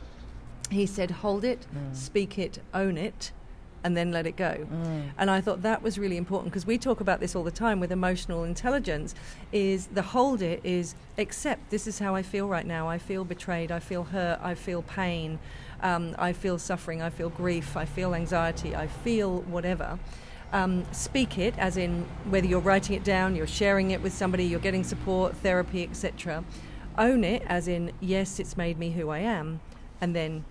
He 0.71 0.85
said, 0.87 1.11
hold 1.11 1.43
it, 1.43 1.67
mm. 1.75 1.95
speak 1.95 2.39
it, 2.39 2.59
own 2.73 2.97
it, 2.97 3.31
and 3.85 3.95
then 3.95 4.11
let 4.11 4.25
it 4.25 4.35
go. 4.35 4.65
Mm. 4.71 5.11
And 5.15 5.29
I 5.29 5.41
thought 5.41 5.61
that 5.61 5.83
was 5.83 5.99
really 5.99 6.17
important 6.17 6.51
because 6.51 6.65
we 6.65 6.79
talk 6.79 7.01
about 7.01 7.19
this 7.19 7.35
all 7.35 7.43
the 7.43 7.51
time 7.51 7.79
with 7.79 7.91
emotional 7.91 8.43
intelligence 8.43 9.13
is 9.51 9.85
the 9.93 10.01
hold 10.01 10.41
it 10.41 10.59
is 10.63 10.95
accept 11.19 11.69
this 11.69 11.85
is 11.85 11.99
how 11.99 12.15
I 12.15 12.23
feel 12.23 12.47
right 12.47 12.65
now. 12.65 12.89
I 12.89 12.97
feel 12.97 13.23
betrayed, 13.23 13.71
I 13.71 13.77
feel 13.77 14.05
hurt, 14.05 14.39
I 14.41 14.55
feel 14.55 14.81
pain, 14.81 15.37
um, 15.83 16.15
I 16.17 16.33
feel 16.33 16.57
suffering, 16.57 17.03
I 17.03 17.11
feel 17.11 17.29
grief, 17.29 17.77
I 17.77 17.85
feel 17.85 18.15
anxiety, 18.15 18.75
I 18.75 18.87
feel 18.87 19.41
whatever. 19.41 19.99
Um, 20.51 20.83
speak 20.91 21.37
it, 21.37 21.53
as 21.59 21.77
in 21.77 22.07
whether 22.29 22.47
you're 22.47 22.59
writing 22.59 22.95
it 22.95 23.03
down, 23.03 23.35
you're 23.35 23.45
sharing 23.45 23.91
it 23.91 24.01
with 24.01 24.13
somebody, 24.13 24.45
you're 24.45 24.59
getting 24.59 24.83
support, 24.83 25.37
therapy, 25.37 25.83
etc. 25.83 26.43
Own 26.97 27.23
it, 27.23 27.43
as 27.45 27.67
in 27.67 27.91
yes, 27.99 28.39
it's 28.39 28.57
made 28.57 28.79
me 28.79 28.93
who 28.93 29.09
I 29.09 29.19
am, 29.19 29.59
and 30.01 30.15
then 30.15 30.43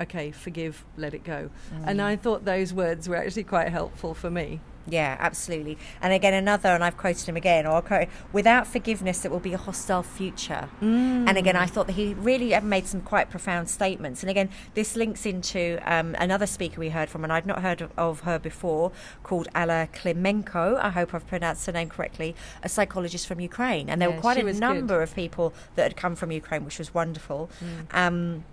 okay, 0.00 0.30
forgive, 0.30 0.84
let 0.96 1.14
it 1.14 1.24
go. 1.24 1.50
And 1.84 2.00
I 2.00 2.16
thought 2.16 2.44
those 2.44 2.72
words 2.72 3.08
were 3.08 3.16
actually 3.16 3.44
quite 3.44 3.68
helpful 3.68 4.14
for 4.14 4.30
me. 4.30 4.60
Yeah, 4.88 5.16
absolutely. 5.18 5.78
And 6.00 6.12
again, 6.12 6.32
another, 6.32 6.68
and 6.68 6.84
I've 6.84 6.96
quoted 6.96 7.28
him 7.28 7.36
again, 7.36 7.66
or 7.66 7.82
quote, 7.82 8.08
without 8.32 8.66
forgiveness, 8.66 9.24
it 9.24 9.30
will 9.30 9.40
be 9.40 9.52
a 9.52 9.58
hostile 9.58 10.02
future. 10.02 10.68
Mm. 10.80 11.28
And 11.28 11.36
again, 11.36 11.56
I 11.56 11.66
thought 11.66 11.88
that 11.88 11.94
he 11.94 12.14
really 12.14 12.58
made 12.60 12.86
some 12.86 13.00
quite 13.00 13.28
profound 13.28 13.68
statements. 13.68 14.22
And 14.22 14.30
again, 14.30 14.48
this 14.74 14.94
links 14.94 15.26
into 15.26 15.80
um, 15.84 16.14
another 16.18 16.46
speaker 16.46 16.80
we 16.80 16.90
heard 16.90 17.08
from, 17.08 17.24
and 17.24 17.32
I'd 17.32 17.46
not 17.46 17.62
heard 17.62 17.80
of, 17.80 17.90
of 17.98 18.20
her 18.20 18.38
before, 18.38 18.92
called 19.24 19.48
Alla 19.54 19.88
Klimenko. 19.92 20.78
I 20.80 20.90
hope 20.90 21.14
I've 21.14 21.26
pronounced 21.26 21.66
her 21.66 21.72
name 21.72 21.88
correctly, 21.88 22.36
a 22.62 22.68
psychologist 22.68 23.26
from 23.26 23.40
Ukraine. 23.40 23.90
And 23.90 24.00
there 24.00 24.08
Yeah, 24.08 24.16
were 24.16 24.20
quite 24.20 24.38
a 24.38 24.52
number 24.52 25.02
of 25.02 25.14
people 25.14 25.52
that 25.74 25.82
had 25.82 25.96
come 25.96 26.14
from 26.14 26.30
Ukraine, 26.30 26.64
which 26.64 26.78
was 26.78 26.94
wonderful. 26.94 27.50
Mm. 27.60 27.96
Um, 27.96 28.44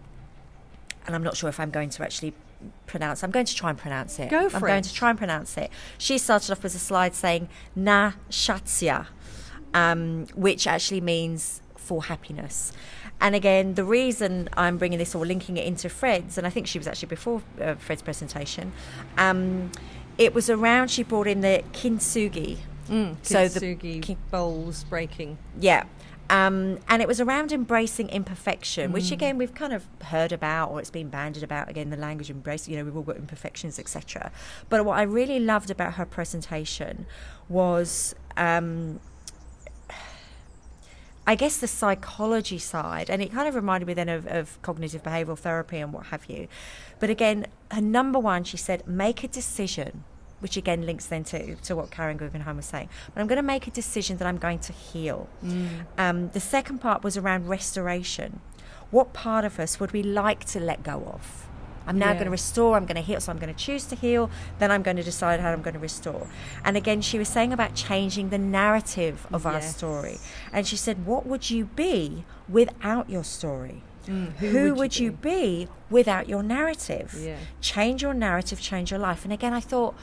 and 1.05 1.15
I'm 1.15 1.24
not 1.24 1.38
sure 1.38 1.50
if 1.50 1.60
I'm 1.60 1.72
going 1.72 1.89
to 1.89 2.03
actually 2.03 2.33
pronounce. 2.86 3.24
I'm 3.24 3.31
going 3.31 3.45
to 3.45 3.55
try 3.55 3.69
and 3.69 3.77
pronounce 3.77 4.19
it. 4.19 4.29
Go 4.29 4.50
for 4.50 4.55
I'm 4.55 4.62
for 4.62 4.67
going 4.67 4.83
to 4.83 4.93
try 4.93 5.10
and 5.10 5.17
pronounce 5.17 5.57
it. 5.57 5.69
She 5.98 6.17
started 6.17 6.51
off 6.51 6.63
with 6.63 6.75
a 6.75 6.79
slide 6.79 7.13
saying 7.15 7.50
"na 7.75 8.13
shatsya," 8.29 9.07
um, 9.74 10.27
which 10.36 10.67
actually 10.67 11.01
means 11.01 11.62
for 11.75 12.03
happiness. 12.05 12.72
And 13.19 13.36
again, 13.36 13.75
the 13.75 13.83
reason 13.86 14.50
I'm 14.53 14.77
bringing 14.77 15.00
this 15.00 15.15
or 15.15 15.25
linking 15.25 15.57
it 15.57 15.65
into 15.65 15.88
Fred's, 15.89 16.38
and 16.38 16.45
I 16.45 16.50
think 16.50 16.67
she 16.67 16.77
was 16.77 16.88
actually 16.88 17.10
before 17.10 17.41
uh, 17.62 17.75
Fred's 17.75 18.01
presentation, 18.01 18.74
um, 19.17 19.72
it 20.17 20.33
was 20.33 20.50
around. 20.50 20.89
She 20.89 21.03
brought 21.03 21.27
in 21.27 21.41
the 21.41 21.63
kintsugi. 21.74 22.57
Mm. 22.89 23.15
So 23.22 23.48
the 23.48 23.60
Kintsugi 23.60 24.01
ki- 24.01 24.17
bowls 24.29 24.83
breaking. 24.83 25.38
Yeah. 25.60 25.86
Um, 26.30 26.80
and 26.88 27.01
it 27.01 27.08
was 27.08 27.20
around 27.22 27.51
embracing 27.51 28.10
imperfection, 28.10 28.92
which 28.92 29.06
Mm. 29.06 29.12
again 29.12 29.38
we've 29.38 29.53
kind 29.53 29.74
of 29.74 29.86
heard 30.06 30.32
about, 30.32 30.72
or 30.72 30.80
it's 30.80 30.89
been 30.89 31.10
bandied 31.10 31.44
about 31.44 31.70
again. 31.70 31.89
The 31.89 31.98
language 31.98 32.30
embrace, 32.30 32.68
you 32.68 32.77
know, 32.77 32.84
we've 32.86 32.96
all 32.96 33.03
got 33.03 33.18
imperfections, 33.18 33.77
etc. 33.77 34.32
But 34.70 34.86
what 34.86 34.98
I 34.98 35.03
really 35.03 35.39
loved 35.39 35.70
about 35.70 35.94
her 35.96 36.06
presentation 36.06 37.06
was, 37.50 38.15
um, 38.38 39.00
I 41.25 41.36
guess, 41.36 41.58
the 41.58 41.68
psychology 41.68 42.58
side, 42.60 43.10
and 43.10 43.22
it 43.22 43.32
kind 43.32 43.48
of 43.48 43.56
reminded 43.56 43.86
me 43.86 43.94
then 43.94 44.10
of, 44.10 44.25
of 44.27 44.62
cognitive 44.62 45.03
behavioural 45.03 45.38
therapy 45.38 45.77
and 45.77 45.94
what 45.94 46.08
have 46.08 46.25
you. 46.25 46.48
But 47.00 47.10
again, 47.10 47.48
her 47.72 47.82
number 47.82 48.20
one, 48.20 48.44
she 48.44 48.58
said, 48.58 48.88
make 48.88 49.24
a 49.24 49.27
decision 49.27 50.03
which 50.43 50.57
again 50.57 50.85
links 50.85 51.05
then 51.07 51.23
to, 51.23 51.55
to 51.55 51.75
what 51.75 51.89
Karen 51.89 52.17
Guggenheim 52.17 52.57
was 52.57 52.65
saying. 52.65 52.89
But 53.13 53.21
I'm 53.21 53.27
going 53.27 53.38
to 53.38 53.41
make 53.55 53.65
a 53.65 53.71
decision 53.71 54.17
that 54.17 54.27
I'm 54.27 54.38
going 54.38 54.59
to 54.59 54.73
heal. 54.73 55.27
Um, 55.97 56.29
the 56.29 56.39
second 56.39 56.79
part 56.79 57.03
was 57.03 57.17
around 57.17 57.47
restoration. 57.47 58.39
What 58.91 59.13
part 59.13 59.45
of 59.45 59.59
us 59.59 59.79
would 59.79 59.91
we 59.91 60.03
like 60.03 60.43
to 60.45 60.59
let 60.59 60.83
go 60.83 60.97
of? 61.15 61.47
I'm 61.85 61.97
now 62.00 62.07
Yeah. 62.09 62.13
going 62.13 62.25
to 62.25 62.31
restore, 62.31 62.77
I'm 62.77 62.85
going 62.85 62.95
to 62.95 63.01
heal, 63.01 63.19
so 63.19 63.29
I'm 63.31 63.39
going 63.39 63.53
to 63.53 63.59
choose 63.59 63.83
to 63.85 63.95
heal, 63.95 64.29
then 64.59 64.71
I'm 64.71 64.83
going 64.83 64.95
to 64.97 65.03
decide 65.03 65.41
how 65.41 65.51
I'm 65.51 65.62
going 65.62 65.73
to 65.73 65.79
restore. 65.79 66.27
And 66.63 66.77
again, 66.77 67.01
she 67.01 67.17
was 67.19 67.27
saying 67.27 67.51
about 67.51 67.75
changing 67.75 68.29
the 68.29 68.38
narrative 68.38 69.27
of 69.33 69.45
our 69.45 69.62
story. 69.62 70.17
And 70.53 70.65
she 70.65 70.77
said, 70.77 71.05
What 71.05 71.25
would 71.25 71.50
you 71.50 71.65
be 71.65 72.23
without 72.47 73.09
your 73.09 73.23
story? 73.25 73.81
Mm, 74.07 74.31
Who, 74.35 74.73
would, 74.75 74.97
you, 75.00 75.12
be? 75.12 75.67
without 75.89 76.27
your 76.29 76.43
narrative? 76.43 77.15
Yeah. 77.19 77.38
Change 77.62 78.01
your 78.01 78.13
narrative, 78.13 78.59
change 78.62 78.89
your 78.91 79.00
life. 79.00 79.23
And 79.25 79.33
again, 79.33 79.53
I 79.53 79.59
thought, 79.62 79.93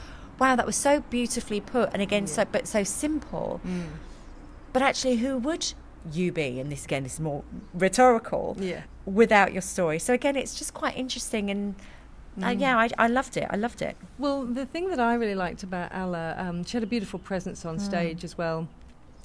wow, 0.41 0.55
that 0.55 0.65
was 0.65 0.75
so 0.75 1.01
beautifully 1.11 1.61
put, 1.61 1.87
and 1.93 2.01
again, 2.01 2.25
so 2.25 2.43
but 2.51 2.67
so 2.67 2.83
simple. 2.83 3.61
Mm. 3.65 3.89
But 4.73 4.81
actually, 4.81 5.17
who 5.17 5.37
would 5.37 5.73
you 6.11 6.31
be? 6.31 6.59
And 6.59 6.71
this 6.71 6.83
again 6.83 7.03
this 7.03 7.13
is 7.13 7.19
more 7.19 7.43
rhetorical. 7.73 8.57
Yeah. 8.59 8.81
Without 9.05 9.53
your 9.53 9.61
story. 9.61 9.99
So 9.99 10.13
again, 10.13 10.35
it's 10.35 10.55
just 10.61 10.73
quite 10.73 10.97
interesting, 10.97 11.49
and 11.51 11.75
uh, 12.41 12.47
Mm. 12.47 12.59
yeah, 12.59 12.77
I, 12.77 12.89
I 12.97 13.07
loved 13.07 13.35
it. 13.37 13.47
I 13.49 13.57
loved 13.57 13.81
it. 13.81 13.95
Well, 14.17 14.45
the 14.45 14.65
thing 14.65 14.89
that 14.89 14.99
I 14.99 15.13
really 15.15 15.35
liked 15.35 15.63
about 15.63 15.91
Alla, 15.93 16.35
um, 16.37 16.63
she 16.63 16.73
had 16.77 16.83
a 16.83 16.87
beautiful 16.95 17.19
presence 17.19 17.65
on 17.65 17.77
stage 17.77 18.23
as 18.23 18.37
well. 18.37 18.67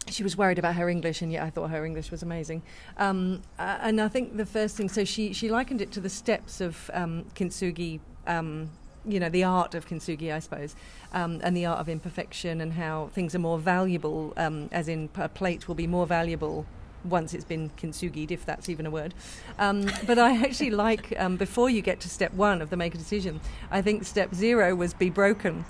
She 0.08 0.23
was 0.23 0.37
worried 0.37 0.58
about 0.58 0.75
her 0.75 0.88
English, 0.88 1.23
and 1.23 1.30
yet 1.32 1.42
I 1.42 1.50
thought 1.50 1.70
her 1.70 1.85
English 1.85 2.11
was 2.11 2.23
amazing. 2.23 2.62
Um, 2.99 3.42
uh, 3.58 3.78
and 3.87 4.00
I 4.00 4.08
think 4.08 4.37
the 4.37 4.46
first 4.46 4.76
thing, 4.76 4.88
so 4.88 5.04
she, 5.04 5.32
she 5.32 5.49
likened 5.49 5.80
it 5.80 5.90
to 5.92 6.00
the 6.00 6.08
steps 6.08 6.61
of 6.61 6.90
um, 6.94 7.25
kintsugi, 7.35 8.00
um, 8.26 8.70
you 9.07 9.21
know, 9.21 9.29
the 9.29 9.45
art 9.45 9.75
of 9.75 9.89
kintsugi, 9.89 10.33
I 10.33 10.39
suppose, 10.39 10.75
um, 11.13 11.41
and 11.43 11.57
the 11.57 11.67
art 11.67 11.79
of 11.79 11.89
imperfection, 11.89 12.61
and 12.61 12.73
how 12.75 13.11
things 13.13 13.35
are 13.35 13.39
more 13.39 13.59
valuable, 13.59 14.33
um, 14.37 14.69
as 14.73 14.89
in 14.89 15.09
a 15.17 15.29
plate 15.29 15.69
will 15.69 15.75
be 15.75 15.87
more 15.87 16.07
valuable 16.07 16.67
once 17.05 17.35
it's 17.35 17.45
been 17.45 17.71
kintsugied, 17.77 18.31
if 18.31 18.45
that's 18.45 18.69
even 18.69 18.85
a 18.87 18.91
word. 18.91 19.15
Um, 19.59 19.87
but 20.07 20.19
I 20.19 20.43
actually 20.43 20.71
like, 20.87 21.15
um, 21.19 21.37
before 21.37 21.71
you 21.71 21.83
get 21.83 22.01
to 22.01 22.09
step 22.09 22.33
one 22.35 22.61
of 22.61 22.71
the 22.71 22.77
make 22.77 22.95
a 22.95 22.99
decision, 22.99 23.41
I 23.71 23.83
think 23.83 24.05
step 24.05 24.35
zero 24.35 24.75
was 24.75 24.93
be 24.95 25.11
broken. 25.11 25.65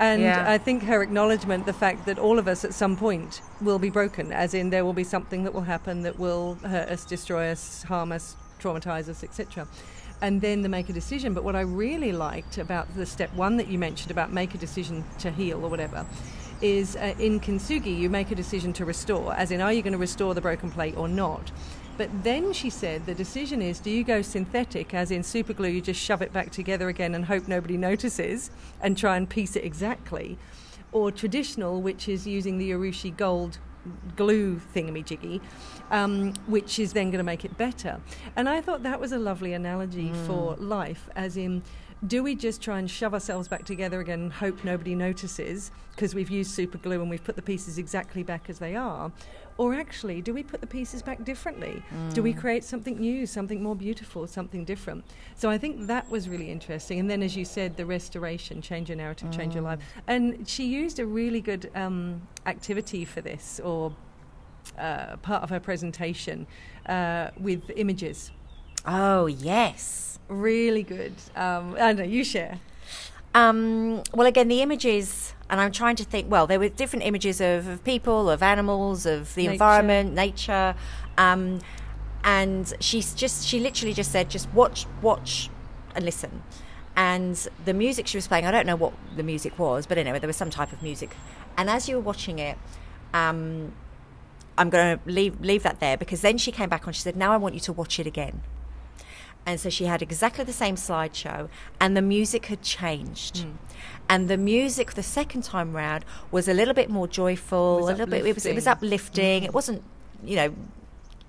And 0.00 0.22
Yeah. 0.22 0.50
I 0.50 0.58
think 0.58 0.84
her 0.84 1.02
acknowledgement, 1.02 1.66
the 1.66 1.72
fact 1.72 2.06
that 2.06 2.18
all 2.18 2.38
of 2.38 2.46
us 2.46 2.64
at 2.64 2.72
some 2.72 2.96
point 2.96 3.42
will 3.60 3.80
be 3.80 3.90
broken, 3.90 4.32
as 4.32 4.54
in 4.54 4.70
there 4.70 4.84
will 4.84 4.92
be 4.92 5.04
something 5.04 5.42
that 5.44 5.52
will 5.52 5.62
happen 5.62 6.02
that 6.02 6.18
will 6.18 6.54
hurt 6.62 6.88
us, 6.88 7.04
destroy 7.04 7.50
us, 7.50 7.82
harm 7.82 8.12
us, 8.12 8.36
traumatize 8.60 9.08
us, 9.08 9.24
etc. 9.24 9.66
And 10.20 10.40
then 10.40 10.62
the 10.62 10.68
make 10.68 10.88
a 10.88 10.92
decision. 10.92 11.32
But 11.32 11.44
what 11.44 11.54
I 11.54 11.60
really 11.60 12.12
liked 12.12 12.58
about 12.58 12.94
the 12.96 13.06
step 13.06 13.32
one 13.34 13.56
that 13.58 13.68
you 13.68 13.78
mentioned 13.78 14.10
about 14.10 14.32
make 14.32 14.54
a 14.54 14.58
decision 14.58 15.04
to 15.20 15.30
heal 15.30 15.64
or 15.64 15.68
whatever 15.68 16.06
is 16.60 16.96
uh, 16.96 17.14
in 17.18 17.38
kintsugi 17.38 17.96
you 17.96 18.10
make 18.10 18.30
a 18.30 18.34
decision 18.34 18.72
to 18.72 18.84
restore, 18.84 19.32
as 19.34 19.50
in 19.50 19.60
are 19.60 19.72
you 19.72 19.82
going 19.82 19.92
to 19.92 19.98
restore 19.98 20.34
the 20.34 20.40
broken 20.40 20.70
plate 20.70 20.96
or 20.96 21.08
not. 21.08 21.52
But 21.96 22.10
then 22.22 22.52
she 22.52 22.70
said 22.70 23.06
the 23.06 23.14
decision 23.14 23.60
is 23.60 23.80
do 23.80 23.90
you 23.90 24.04
go 24.04 24.22
synthetic, 24.22 24.94
as 24.94 25.10
in 25.10 25.22
super 25.22 25.52
glue, 25.52 25.68
you 25.68 25.80
just 25.80 26.00
shove 26.00 26.22
it 26.22 26.32
back 26.32 26.50
together 26.50 26.88
again 26.88 27.14
and 27.14 27.24
hope 27.24 27.48
nobody 27.48 27.76
notices 27.76 28.50
and 28.80 28.96
try 28.96 29.16
and 29.16 29.28
piece 29.28 29.56
it 29.56 29.64
exactly, 29.64 30.38
or 30.92 31.10
traditional, 31.10 31.80
which 31.82 32.08
is 32.08 32.26
using 32.26 32.58
the 32.58 32.70
Urushi 32.70 33.16
gold 33.16 33.58
glue 34.16 34.60
thingamajiggy, 34.74 35.40
um, 35.90 36.34
which 36.46 36.78
is 36.78 36.92
then 36.92 37.10
going 37.10 37.18
to 37.18 37.24
make 37.24 37.44
it 37.44 37.56
better. 37.56 38.00
And 38.36 38.48
I 38.48 38.60
thought 38.60 38.82
that 38.82 39.00
was 39.00 39.12
a 39.12 39.18
lovely 39.18 39.52
analogy 39.52 40.12
for 40.26 40.56
life, 40.56 41.08
as 41.14 41.36
in. 41.36 41.62
Do 42.06 42.22
we 42.22 42.36
just 42.36 42.62
try 42.62 42.78
and 42.78 42.88
shove 42.88 43.12
ourselves 43.12 43.48
back 43.48 43.64
together 43.64 44.00
again 44.00 44.20
and 44.20 44.32
hope 44.32 44.62
nobody 44.62 44.94
notices 44.94 45.72
because 45.90 46.14
we've 46.14 46.30
used 46.30 46.52
super 46.52 46.78
glue 46.78 47.00
and 47.00 47.10
we've 47.10 47.24
put 47.24 47.34
the 47.34 47.42
pieces 47.42 47.76
exactly 47.76 48.22
back 48.22 48.48
as 48.48 48.60
they 48.60 48.76
are? 48.76 49.10
Or 49.56 49.74
actually, 49.74 50.22
do 50.22 50.32
we 50.32 50.44
put 50.44 50.60
the 50.60 50.68
pieces 50.68 51.02
back 51.02 51.24
differently? 51.24 51.82
Do 52.14 52.22
we 52.22 52.32
create 52.32 52.62
something 52.62 53.00
new, 53.00 53.26
something 53.26 53.60
more 53.60 53.74
beautiful, 53.74 54.28
something 54.28 54.64
different? 54.64 55.04
So 55.34 55.50
I 55.50 55.58
think 55.58 55.88
that 55.88 56.08
was 56.08 56.28
really 56.28 56.52
interesting. 56.52 57.00
And 57.00 57.10
then, 57.10 57.20
as 57.24 57.36
you 57.36 57.44
said, 57.44 57.76
the 57.76 57.84
restoration, 57.84 58.62
change 58.62 58.88
your 58.88 58.96
narrative, 58.96 59.32
change 59.32 59.54
your 59.54 59.64
life. 59.64 59.80
And 60.06 60.48
she 60.48 60.66
used 60.66 61.00
a 61.00 61.06
really 61.06 61.40
good 61.40 61.72
um, 61.74 62.22
activity 62.46 63.04
for 63.04 63.20
this, 63.20 63.58
or 63.58 63.92
uh, 64.78 65.16
part 65.16 65.42
of 65.42 65.50
her 65.50 65.58
presentation, 65.58 66.46
uh, 66.86 67.30
with 67.36 67.68
images. 67.74 68.30
Oh 68.86 69.26
yes. 69.26 70.17
Really 70.28 70.82
good. 70.82 71.14
Um, 71.34 71.74
I 71.74 71.78
don't 71.78 71.96
know, 71.96 72.04
you 72.04 72.24
share. 72.24 72.58
Um, 73.34 74.02
well, 74.14 74.26
again, 74.26 74.48
the 74.48 74.62
images, 74.62 75.34
and 75.48 75.60
I'm 75.60 75.72
trying 75.72 75.96
to 75.96 76.04
think. 76.04 76.30
Well, 76.30 76.46
there 76.46 76.58
were 76.58 76.68
different 76.68 77.04
images 77.04 77.40
of, 77.40 77.66
of 77.66 77.84
people, 77.84 78.28
of 78.30 78.42
animals, 78.42 79.06
of 79.06 79.34
the 79.34 79.42
Nature. 79.42 79.52
environment, 79.52 80.14
nature, 80.14 80.74
um, 81.16 81.60
and 82.24 82.72
she's 82.80 83.14
just 83.14 83.46
she 83.46 83.60
literally 83.60 83.94
just 83.94 84.10
said, 84.12 84.28
just 84.30 84.52
watch, 84.52 84.86
watch, 85.02 85.50
and 85.94 86.04
listen. 86.04 86.42
And 86.96 87.36
the 87.64 87.74
music 87.74 88.06
she 88.08 88.16
was 88.16 88.26
playing, 88.26 88.44
I 88.44 88.50
don't 88.50 88.66
know 88.66 88.76
what 88.76 88.92
the 89.16 89.22
music 89.22 89.58
was, 89.58 89.86
but 89.86 89.98
anyway, 89.98 90.18
there 90.18 90.26
was 90.26 90.36
some 90.36 90.50
type 90.50 90.72
of 90.72 90.82
music. 90.82 91.16
And 91.56 91.70
as 91.70 91.88
you 91.88 91.94
were 91.96 92.02
watching 92.02 92.40
it, 92.40 92.58
um, 93.14 93.72
I'm 94.56 94.68
going 94.68 94.98
to 94.98 95.08
leave 95.08 95.40
leave 95.40 95.62
that 95.62 95.78
there 95.80 95.96
because 95.96 96.22
then 96.22 96.38
she 96.38 96.50
came 96.50 96.68
back 96.68 96.86
on. 96.86 96.92
She 96.92 97.02
said, 97.02 97.14
"Now 97.14 97.32
I 97.32 97.36
want 97.36 97.54
you 97.54 97.60
to 97.60 97.72
watch 97.72 98.00
it 98.00 98.06
again." 98.06 98.42
And 99.46 99.58
so 99.58 99.70
she 99.70 99.84
had 99.86 100.02
exactly 100.02 100.44
the 100.44 100.52
same 100.52 100.76
slideshow, 100.76 101.48
and 101.80 101.96
the 101.96 102.02
music 102.02 102.46
had 102.46 102.62
changed. 102.62 103.38
Hmm. 103.38 103.50
And 104.10 104.28
the 104.28 104.36
music 104.36 104.94
the 104.94 105.02
second 105.02 105.42
time 105.42 105.74
round 105.74 106.04
was 106.30 106.48
a 106.48 106.54
little 106.54 106.74
bit 106.74 106.90
more 106.90 107.08
joyful, 107.08 107.78
a 107.78 107.84
little 107.84 108.06
bit. 108.06 108.26
It 108.26 108.34
was 108.34 108.46
it 108.46 108.54
was 108.54 108.66
uplifting. 108.66 108.98
uplifting. 108.98 109.44
It 109.44 109.54
wasn't, 109.54 109.82
you 110.24 110.36
know, 110.36 110.54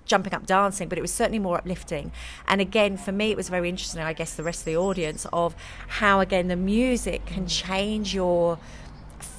jumping 0.09 0.33
up 0.33 0.45
dancing, 0.45 0.89
but 0.89 0.97
it 0.97 1.01
was 1.01 1.13
certainly 1.13 1.39
more 1.39 1.57
uplifting. 1.57 2.11
And 2.47 2.59
again, 2.59 2.97
for 2.97 3.13
me, 3.13 3.31
it 3.31 3.37
was 3.37 3.47
very 3.47 3.69
interesting. 3.69 4.01
I 4.01 4.11
guess 4.11 4.33
the 4.33 4.43
rest 4.43 4.61
of 4.61 4.65
the 4.65 4.75
audience 4.75 5.25
of 5.31 5.55
how 5.87 6.19
again 6.19 6.49
the 6.49 6.57
music 6.57 7.25
can 7.25 7.47
change 7.47 8.13
your 8.13 8.59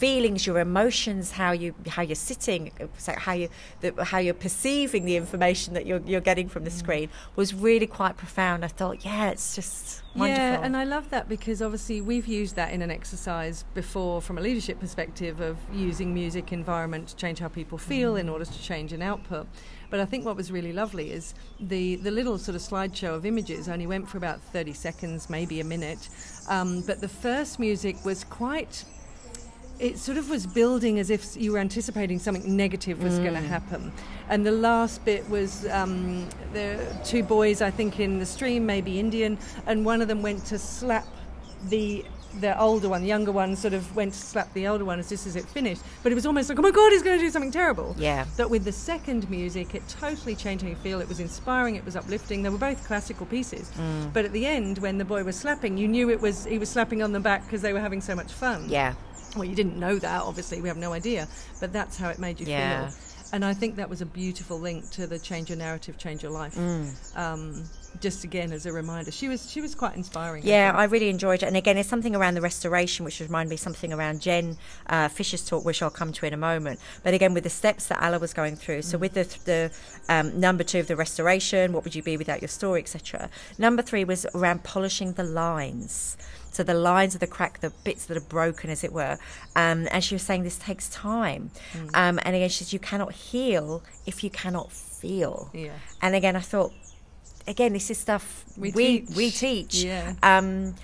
feelings, 0.01 0.47
your 0.47 0.59
emotions, 0.59 1.33
how 1.33 1.53
you 1.53 1.75
how 1.87 2.01
you're 2.01 2.15
sitting, 2.33 2.73
so 2.97 3.13
how 3.13 3.35
you 3.35 3.49
the, 3.83 3.93
how 4.05 4.19
you're 4.19 4.43
perceiving 4.49 5.05
the 5.05 5.17
information 5.17 5.75
that 5.75 5.85
you're 5.85 6.01
you're 6.07 6.23
getting 6.23 6.49
from 6.49 6.65
the 6.65 6.71
mm. 6.71 6.83
screen 6.83 7.09
was 7.37 7.53
really 7.53 7.87
quite 7.87 8.17
profound. 8.17 8.65
I 8.65 8.69
thought, 8.69 9.05
yeah, 9.05 9.31
it's 9.31 9.55
just 9.55 10.03
wonderful. 10.17 10.43
Yeah, 10.43 10.65
and 10.65 10.75
I 10.75 10.85
love 10.85 11.11
that 11.11 11.29
because 11.29 11.61
obviously 11.61 12.01
we've 12.01 12.27
used 12.27 12.57
that 12.57 12.73
in 12.73 12.81
an 12.81 12.91
exercise 12.91 13.65
before 13.75 14.23
from 14.23 14.39
a 14.39 14.41
leadership 14.41 14.81
perspective 14.81 15.41
of 15.41 15.59
using 15.71 16.15
music 16.15 16.51
environment 16.51 17.09
to 17.09 17.17
change 17.17 17.39
how 17.39 17.49
people 17.49 17.77
feel 17.77 18.15
mm. 18.15 18.21
in 18.21 18.29
order 18.31 18.47
to 18.47 18.63
change 18.63 18.95
an 18.95 19.03
output. 19.03 19.47
But 19.91 20.01
I 20.01 20.07
think 20.07 20.25
what 20.25 20.37
was 20.37 20.51
really 20.51 20.73
lovely 20.73 21.11
is 21.11 21.35
the, 21.59 21.97
the 21.97 22.13
little 22.13 22.39
sort 22.39 22.55
of 22.55 22.63
slideshow 22.63 23.17
of 23.17 23.27
images 23.27 23.69
only 23.69 23.89
went 23.89 24.09
for 24.09 24.19
about 24.19 24.41
30 24.41 24.73
seconds, 24.73 25.29
maybe 25.29 25.59
a 25.61 25.65
minute. 25.65 26.09
Um, 26.49 26.83
but 26.87 27.01
the 27.01 27.09
first 27.09 27.59
music 27.59 27.97
was 28.05 28.23
quite 28.23 28.85
it 29.81 29.99
sort 29.99 30.19
of 30.19 30.29
was 30.29 30.47
building 30.47 30.99
as 30.99 31.09
if 31.09 31.37
you 31.37 31.53
were 31.53 31.59
anticipating 31.59 32.19
something 32.19 32.57
negative 32.57 33.03
was 33.03 33.19
mm. 33.19 33.23
going 33.23 33.35
to 33.35 33.41
happen. 33.41 33.91
And 34.29 34.45
the 34.45 34.53
last 34.53 35.05
bit 35.05 35.29
was 35.31 35.67
um, 35.69 36.29
the 36.53 36.79
two 37.05 37.23
boys, 37.23 37.63
I 37.63 37.71
think, 37.71 37.99
in 37.99 38.19
the 38.19 38.27
stream, 38.27 38.67
maybe 38.67 39.01
Indian, 39.01 39.39
and 39.67 39.85
one 39.85 40.03
of 40.03 40.09
them 40.09 40.23
went 40.23 40.45
to 40.47 40.59
slap 40.59 41.07
the 41.69 42.05
the 42.39 42.57
older 42.61 42.89
one, 42.89 43.03
the 43.03 43.09
younger 43.09 43.33
one, 43.33 43.57
sort 43.57 43.75
of 43.75 43.97
went 43.97 44.13
to 44.13 44.19
slap 44.21 44.53
the 44.53 44.69
older 44.69 44.85
one 44.85 45.01
as 45.01 45.09
just 45.09 45.27
as 45.27 45.35
it 45.35 45.45
finished. 45.47 45.83
But 46.05 46.13
it 46.13 46.15
was 46.15 46.27
almost 46.27 46.49
like, 46.49 46.59
oh 46.61 46.63
my 46.63 46.71
god, 46.71 46.93
he's 46.93 47.03
going 47.03 47.19
to 47.19 47.25
do 47.25 47.29
something 47.29 47.51
terrible. 47.51 47.97
Yeah. 47.99 48.25
That 48.37 48.49
with 48.49 48.63
the 48.63 48.71
second 48.71 49.29
music, 49.29 49.75
it 49.75 49.83
totally 49.89 50.37
changed 50.37 50.63
how 50.63 50.71
you 50.71 50.77
feel. 50.77 51.01
It 51.01 51.09
was 51.09 51.19
inspiring. 51.19 51.75
It 51.75 51.85
was 51.85 51.97
uplifting. 51.97 52.45
They 52.45 52.51
were 52.51 52.59
both 52.59 52.87
classical 52.87 53.27
pieces. 53.27 53.73
Mm. 53.77 54.13
But 54.13 54.27
at 54.27 54.33
the 54.33 54.47
end, 54.47 54.79
when 54.79 54.99
the 54.99 55.05
boy 55.05 55.25
was 55.25 55.37
slapping, 55.37 55.77
you 55.77 55.89
knew 55.89 56.09
it 56.09 56.21
was 56.21 56.45
he 56.45 56.59
was 56.59 56.69
slapping 56.69 57.03
on 57.03 57.11
the 57.11 57.21
back 57.21 57.45
because 57.47 57.63
they 57.63 57.73
were 57.73 57.81
having 57.81 58.01
so 58.01 58.15
much 58.15 58.33
fun. 58.33 58.69
Yeah. 58.69 58.95
Well, 59.37 59.45
you 59.45 59.55
didn't 59.55 59.79
know 59.79 59.99
that. 59.99 60.23
Obviously, 60.23 60.61
we 60.61 60.69
have 60.69 60.77
no 60.77 60.93
idea. 60.93 61.29
But 61.61 61.73
that's 61.73 61.97
how 61.97 62.09
it 62.09 62.19
made 62.19 62.41
you 62.41 62.47
yeah. 62.47 62.89
feel. 62.89 62.99
And 63.33 63.45
I 63.45 63.55
think 63.55 63.77
that 63.77 63.89
was 63.89 64.01
a 64.01 64.07
beautiful 64.07 64.59
link 64.59 64.91
to 64.91 65.07
the 65.07 65.19
change 65.19 65.51
your 65.51 65.59
narrative, 65.59 65.97
change 65.99 66.23
your 66.23 66.33
life. 66.33 66.57
Mm. 66.57 67.17
Um, 67.17 67.65
just 68.01 68.25
again 68.25 68.53
as 68.53 68.67
a 68.67 68.73
reminder, 68.73 69.11
she 69.11 69.29
was 69.29 69.51
she 69.51 69.61
was 69.61 69.75
quite 69.75 69.97
inspiring. 69.97 70.43
Yeah, 70.45 70.73
I, 70.75 70.83
I, 70.83 70.85
really 70.85 71.09
enjoyed 71.09 71.43
it, 71.43 71.47
and 71.47 71.57
again, 71.57 71.77
it's 71.77 71.89
something 71.89 72.15
around 72.15 72.35
the 72.35 72.41
restoration, 72.41 73.05
which 73.05 73.21
reminded 73.21 73.51
me 73.51 73.57
something 73.57 73.93
around 73.93 74.21
Jen 74.21 74.57
uh, 74.89 75.09
Fisher's 75.09 75.45
talk, 75.45 75.65
which 75.65 75.83
I'll 75.83 75.91
come 75.91 76.13
to 76.13 76.27
in 76.27 76.33
a 76.33 76.37
moment. 76.37 76.81
But 77.03 77.15
again, 77.15 77.35
with 77.35 77.45
the 77.45 77.51
steps 77.51 77.87
that 77.87 78.03
Alla 78.03 78.19
was 78.19 78.33
going 78.33 78.57
through, 78.57 78.83
so 78.83 78.97
mm. 78.97 79.01
with 79.01 79.15
the 79.15 79.39
the 79.45 79.71
um, 80.09 80.39
number 80.39 80.65
two 80.65 80.81
of 80.81 80.87
the 80.87 80.97
restoration, 80.97 81.73
what 81.73 81.85
would 81.85 81.95
you 81.95 82.03
be 82.03 82.17
without 82.17 82.41
your 82.41 82.49
story, 82.49 82.81
etc. 82.81 83.31
Number 83.59 83.83
three 83.83 84.05
was 84.05 84.27
around 84.35 84.65
polishing 84.65 85.13
the 85.13 85.25
lines. 85.25 86.17
So 86.51 86.63
the 86.63 86.75
lines 86.75 87.15
of 87.15 87.21
the 87.21 87.27
crack, 87.27 87.61
the 87.61 87.71
bits 87.85 88.07
that 88.07 88.17
are 88.17 88.21
broken, 88.29 88.71
as 88.71 88.85
it 88.85 88.93
were. 88.93 89.19
Um, 89.57 89.89
and 89.91 90.03
she 90.03 90.15
was 90.15 90.23
saying 90.23 90.43
this 90.43 90.59
takes 90.59 90.89
time. 90.91 91.51
Mm. 91.73 91.91
Um, 91.95 92.21
and 92.23 92.37
again, 92.37 92.49
she 92.49 92.65
says 92.65 92.73
you 92.73 92.79
cannot 92.79 93.13
heal 93.13 93.83
if 94.07 94.25
you 94.25 94.31
cannot 94.31 94.73
feel. 94.73 95.51
Yeah. 95.55 95.73
And 96.03 96.15
again, 96.15 96.37
I 96.37 96.41
thought, 96.41 96.73
again, 97.47 97.73
this 97.73 97.91
is 97.91 97.99
stuff 97.99 98.45
we, 98.57 98.73
we 98.73 99.01
teach. 99.01 99.17
We 99.17 99.31
teach. 99.31 99.85
Yeah. 99.85 100.15
Um, 100.23 100.75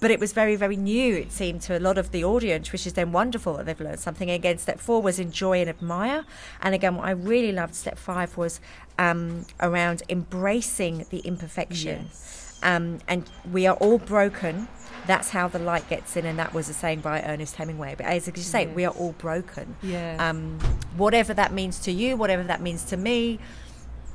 but 0.00 0.10
it 0.10 0.20
was 0.20 0.34
very, 0.34 0.56
very 0.56 0.76
new, 0.76 1.14
it 1.14 1.32
seemed, 1.32 1.62
to 1.62 1.78
a 1.78 1.80
lot 1.80 1.96
of 1.96 2.10
the 2.10 2.24
audience, 2.24 2.72
which 2.72 2.86
is 2.86 2.92
then 2.92 3.10
wonderful 3.12 3.54
that 3.56 3.64
they've 3.64 3.80
learned 3.80 4.00
something. 4.00 4.30
Again, 4.30 4.58
step 4.58 4.78
four 4.78 5.00
was 5.00 5.18
enjoy 5.18 5.60
and 5.60 5.70
admire. 5.70 6.26
And 6.60 6.74
again, 6.74 6.96
what 6.96 7.06
I 7.06 7.12
really 7.12 7.52
loved, 7.52 7.74
step 7.74 7.96
five, 7.96 8.36
was 8.36 8.60
um, 8.98 9.46
around 9.60 10.02
embracing 10.10 11.06
the 11.08 11.20
imperfection. 11.20 12.08
Yes. 12.10 12.58
Um, 12.62 12.98
and 13.08 13.30
we 13.50 13.66
are 13.66 13.76
all 13.76 13.98
broken 13.98 14.68
that's 15.06 15.30
how 15.30 15.48
the 15.48 15.58
light 15.58 15.88
gets 15.88 16.16
in, 16.16 16.26
and 16.26 16.38
that 16.38 16.54
was 16.54 16.68
a 16.68 16.74
saying 16.74 17.00
by 17.00 17.22
Ernest 17.22 17.56
Hemingway. 17.56 17.94
But 17.96 18.06
as 18.06 18.26
you 18.26 18.36
say, 18.36 18.66
we 18.66 18.84
are 18.84 18.92
all 18.92 19.12
broken. 19.12 19.76
Yeah. 19.82 20.16
Um, 20.18 20.58
whatever 20.96 21.34
that 21.34 21.52
means 21.52 21.78
to 21.80 21.92
you, 21.92 22.16
whatever 22.16 22.42
that 22.44 22.60
means 22.60 22.84
to 22.84 22.96
me. 22.96 23.38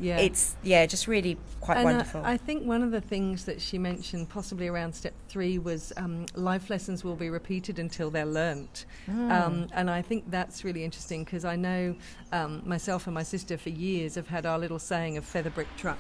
Yeah. 0.02 0.18
It's 0.18 0.56
yeah, 0.64 0.86
just 0.86 1.08
really 1.08 1.38
quite 1.60 1.78
and 1.78 1.86
wonderful. 1.86 2.22
I, 2.24 2.34
I, 2.34 2.38
think 2.38 2.66
one 2.66 2.84
of 2.84 2.92
the 2.92 3.02
things 3.02 3.44
that 3.46 3.60
she 3.60 3.78
mentioned, 3.78 4.30
possibly 4.30 4.70
around 4.70 4.94
step 4.94 5.14
three, 5.28 5.60
was 5.60 5.92
um, 5.98 6.26
life 6.36 6.70
lessons 6.70 7.04
will 7.04 7.18
be 7.18 7.30
repeated 7.30 7.80
until 7.80 8.10
they're 8.10 8.26
learnt. 8.26 8.86
Mm. 9.10 9.30
Um, 9.30 9.68
and 9.74 9.90
I 9.90 10.02
think 10.02 10.32
that's 10.32 10.64
really 10.64 10.86
interesting 10.86 11.26
because 11.26 11.44
I 11.44 11.58
know 11.58 11.96
um, 12.32 12.62
myself 12.66 13.08
and 13.08 13.14
my 13.14 13.24
sister 13.24 13.58
for 13.58 13.70
years 13.70 14.16
have 14.16 14.30
had 14.30 14.46
our 14.46 14.58
little 14.58 14.80
saying 14.80 15.18
of 15.18 15.26
feather 15.26 15.50
brick 15.50 15.68
truck 15.76 16.00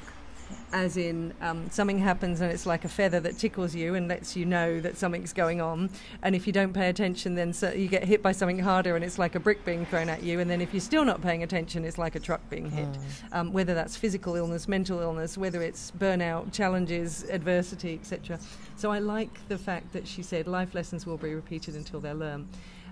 as 0.72 0.98
in 0.98 1.34
um, 1.42 1.70
something 1.70 1.98
happens 1.98 2.42
and 2.42 2.52
it's 2.52 2.66
like 2.66 2.86
a 2.86 2.90
feather 2.90 3.20
that 3.20 3.38
tickles 3.38 3.74
you 3.74 3.96
and 3.96 4.08
lets 4.08 4.36
you 4.36 4.46
know 4.46 4.80
that 4.80 4.98
something's 4.98 5.34
going 5.34 5.62
on. 5.62 5.90
And 6.22 6.36
if 6.36 6.46
you 6.46 6.54
don't 6.54 6.74
pay 6.74 6.90
attention, 6.90 7.36
then 7.36 7.54
so 7.54 7.72
you 7.72 7.88
get 7.88 8.04
hit 8.04 8.22
by 8.22 8.32
something 8.32 8.60
harder 8.60 8.96
and 8.96 9.04
it's 9.04 9.18
like 9.18 9.36
a 9.36 9.40
brick 9.40 9.66
being 9.66 9.86
thrown 9.86 10.10
at 10.10 10.24
you. 10.24 10.40
And 10.40 10.50
then 10.50 10.62
if 10.62 10.74
you're 10.74 10.82
still 10.82 11.06
not 11.06 11.22
paying 11.22 11.44
attention, 11.44 11.86
it's 11.86 11.98
like 11.98 12.16
a 12.16 12.20
truck 12.20 12.48
being 12.50 12.70
hit. 12.70 12.88
Mm. 12.88 13.00
Um, 13.32 13.54
whether 13.54 13.74
that's 13.74 13.96
physical 13.96 14.36
illness, 14.36 14.68
mental 14.68 15.00
illness, 15.00 15.38
whether 15.38 15.62
it's 15.62 15.92
burnout, 15.92 16.54
challenges, 16.54 17.24
adversity, 17.30 17.96
etc. 17.96 18.40
So 18.76 18.92
I 18.92 19.00
like 19.00 19.48
the 19.48 19.58
fact 19.58 19.94
that 19.94 20.08
she 20.08 20.22
said 20.22 20.48
life 20.48 20.76
lessons 20.76 21.06
will 21.06 21.18
be 21.18 21.34
repeated 21.34 21.76
until 21.76 22.00
they're 22.00 22.14
learned. 22.14 22.48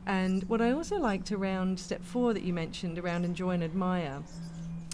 And 0.05 0.43
what 0.43 0.61
I 0.61 0.71
also 0.71 0.97
liked 0.97 1.31
around 1.31 1.79
step 1.79 2.01
four 2.03 2.33
that 2.33 2.43
you 2.43 2.53
mentioned 2.53 2.97
around 2.97 3.25
enjoy 3.25 3.51
and 3.51 3.63
admire 3.63 4.23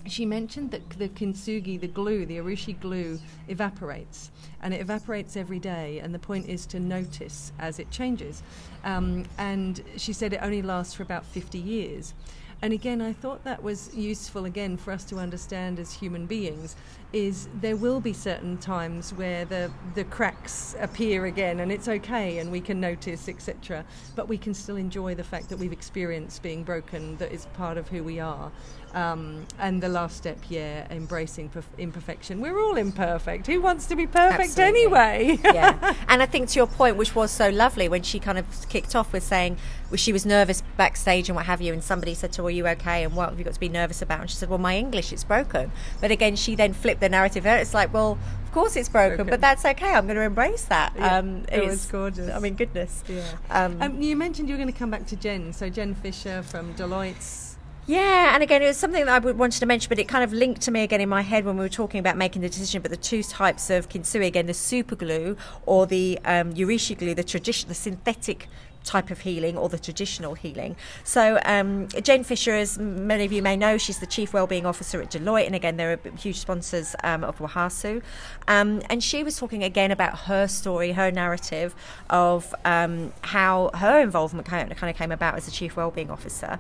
she 0.06 0.26
mentioned 0.26 0.72
that 0.72 0.90
the 0.92 1.10
kintsugi, 1.10 1.80
the 1.80 1.88
glue, 1.88 2.26
the 2.26 2.38
urushi 2.38 2.80
glue, 2.80 3.20
evaporates, 3.48 4.32
and 4.62 4.74
it 4.74 4.82
evaporates 4.82 5.38
every 5.38 5.60
day. 5.60 6.00
And 6.00 6.14
the 6.14 6.20
point 6.20 6.48
is 6.48 6.66
to 6.68 6.80
notice 6.80 7.52
as 7.60 7.80
it 7.80 7.90
changes. 7.92 8.44
Um, 8.84 9.26
and 9.38 9.82
she 9.98 10.14
said 10.14 10.34
it 10.34 10.40
only 10.42 10.62
lasts 10.62 10.94
for 10.94 11.04
about 11.04 11.26
50 11.26 11.58
years. 11.58 12.14
And 12.62 12.72
again, 12.72 13.02
I 13.02 13.12
thought 13.12 13.44
that 13.44 13.62
was 13.62 13.94
useful 13.94 14.46
again 14.46 14.78
for 14.78 14.92
us 14.92 15.04
to 15.06 15.18
understand 15.18 15.80
as 15.80 15.94
human 15.94 16.26
beings 16.26 16.78
is 17.12 17.48
there 17.62 17.76
will 17.76 18.00
be 18.00 18.12
certain 18.12 18.58
times 18.58 19.14
where 19.14 19.46
the 19.46 19.72
the 19.94 20.04
cracks 20.06 20.76
appear 20.80 21.26
again 21.26 21.60
and 21.60 21.72
it's 21.72 21.88
okay 21.88 22.40
and 22.40 22.52
we 22.52 22.60
can 22.60 22.82
notice 22.82 23.30
etc 23.30 23.86
but 24.16 24.28
we 24.28 24.38
can 24.38 24.54
still 24.54 24.78
enjoy 24.78 25.14
the 25.14 25.24
fact 25.24 25.48
that 25.48 25.58
we've 25.58 25.72
experienced 25.72 26.42
being 26.42 26.64
broken 26.64 27.16
that 27.18 27.32
is 27.32 27.46
part 27.54 27.78
of 27.78 27.88
who 27.88 28.04
we 28.04 28.20
are 28.20 28.52
um, 28.94 29.46
and 29.60 29.82
the 29.82 29.90
last 29.90 30.18
step, 30.18 30.38
yeah, 30.50 30.88
embracing 30.92 31.50
perf- 31.50 31.64
imperfection. 31.78 32.42
We're 32.42 32.60
all 32.60 32.76
imperfect. 32.76 33.48
Who 33.48 33.62
wants 33.62 33.88
to 33.88 33.96
be 33.96 34.06
perfect 34.08 34.58
Absolutely. 34.58 34.82
anyway? 34.82 35.40
yeah. 35.44 35.94
And 36.08 36.22
I 36.22 36.26
think 36.26 36.50
to 36.50 36.60
your 36.60 36.68
point, 36.68 36.96
which 36.96 37.16
was 37.16 37.32
so 37.32 37.50
lovely 37.50 37.88
when 37.88 38.04
she 38.04 38.20
kind 38.20 38.38
of 38.38 38.46
kicked 38.70 38.96
off 38.96 39.12
with 39.14 39.24
saying 39.24 39.58
well, 39.94 39.98
she 39.98 40.12
was 40.12 40.26
nervous 40.26 40.64
backstage 40.76 41.30
and 41.30 41.36
what 41.36 41.46
have 41.46 41.62
you, 41.62 41.72
and 41.72 41.84
somebody 41.84 42.16
said 42.16 42.32
to 42.34 42.42
her, 42.42 42.48
Are 42.48 42.52
you 42.52 42.68
okay? 42.68 43.04
And 43.04 43.16
what 43.16 43.30
have 43.30 43.38
you 43.38 43.46
got 43.46 43.54
to 43.54 43.60
be 43.60 43.70
nervous 43.70 44.02
about? 44.02 44.22
And 44.22 44.30
she 44.30 44.36
said, 44.36 44.50
Well, 44.50 44.58
my 44.58 44.76
English, 44.76 45.14
it's 45.14 45.24
broken. 45.24 45.72
But 46.02 46.10
again, 46.10 46.36
she 46.36 46.56
then 46.56 46.74
flipped 46.74 47.00
the 47.00 47.10
narrative. 47.10 47.46
It's 47.46 47.76
like, 47.76 47.94
Well, 47.94 48.18
of 48.44 48.52
course 48.52 48.76
it's 48.76 48.90
broken, 48.90 49.18
broken. 49.18 49.30
but 49.30 49.42
that's 49.42 49.64
okay. 49.66 49.94
I'm 49.94 50.06
going 50.06 50.16
to 50.16 50.24
embrace 50.24 50.66
that. 50.66 50.94
Yeah, 50.96 51.18
um, 51.18 51.46
it 51.52 51.64
was 51.64 51.86
gorgeous. 51.86 52.32
I 52.32 52.40
mean, 52.40 52.56
goodness. 52.56 53.04
Yeah. 53.08 53.24
Um, 53.52 53.82
um, 53.82 54.02
you 54.02 54.16
mentioned 54.16 54.50
you 54.50 54.56
were 54.56 54.62
going 54.62 54.74
to 54.74 54.78
come 54.78 54.90
back 54.90 55.06
to 55.08 55.16
Jen. 55.16 55.54
So, 55.54 55.70
Jen 55.70 55.94
Fisher 55.94 56.42
from 56.42 56.74
Deloitte's 56.74 57.43
yeah, 57.86 58.34
and 58.34 58.42
again, 58.42 58.62
it 58.62 58.68
was 58.68 58.78
something 58.78 59.06
that 59.06 59.26
I 59.26 59.32
wanted 59.32 59.60
to 59.60 59.66
mention, 59.66 59.90
but 59.90 60.00
it 60.00 60.08
kind 60.08 60.24
of 60.24 60.32
linked 60.32 60.62
to 60.62 60.72
me 60.72 60.84
again 60.84 61.02
in 61.02 61.10
my 61.10 61.22
head 61.22 61.44
when 61.44 61.58
we 61.58 61.66
were 61.66 61.70
talking 61.70 62.00
about 62.00 62.16
making 62.16 62.42
the 62.42 62.50
decision. 62.50 62.82
But 62.82 62.92
the 62.92 62.98
two 62.98 63.24
types 63.24 63.70
of 63.70 63.90
kintsugi 63.90 64.28
again, 64.28 64.46
the 64.46 64.54
super 64.54 64.96
glue 64.96 65.36
or 65.66 65.86
the 65.86 66.20
um, 66.24 66.54
urushi 66.54 66.98
glue, 66.98 67.14
the 67.14 67.24
traditional, 67.24 67.70
the 67.70 67.76
synthetic 67.76 68.48
type 68.84 69.12
of 69.12 69.22
healing 69.22 69.58
or 69.58 69.70
the 69.70 69.80
traditional 69.80 70.34
healing. 70.34 70.76
So, 71.04 71.40
um, 71.46 71.88
Jen 72.02 72.24
Fisher, 72.24 72.54
as 72.54 72.78
many 72.78 73.26
of 73.26 73.32
you 73.32 73.42
may 73.42 73.56
know, 73.56 73.78
she's 73.78 74.00
the 74.00 74.06
Chief 74.06 74.34
Wellbeing 74.34 74.66
Officer 74.66 75.02
at 75.02 75.12
Deloitte, 75.12 75.46
and 75.46 75.56
again, 75.56 75.78
they're 75.78 76.00
huge 76.18 76.40
sponsors 76.40 76.96
um, 77.04 77.24
of 77.24 77.38
WOHASU. 77.40 78.02
Um, 78.48 78.82
and 78.90 79.04
she 79.04 79.24
was 79.24 79.38
talking 79.38 79.64
again 79.64 79.92
about 79.92 80.20
her 80.20 80.48
story, 80.48 80.92
her 80.94 81.12
narrative 81.12 81.76
of 82.10 82.54
um, 82.66 83.14
how 83.22 83.72
her 83.76 84.02
involvement 84.02 84.48
kind 84.48 84.72
of, 84.72 84.78
kind 84.78 84.90
of 84.90 84.98
came 84.98 85.12
about 85.12 85.36
as 85.36 85.48
a 85.48 85.52
Chief 85.52 85.76
Wellbeing 85.76 86.10
Officer. 86.10 86.60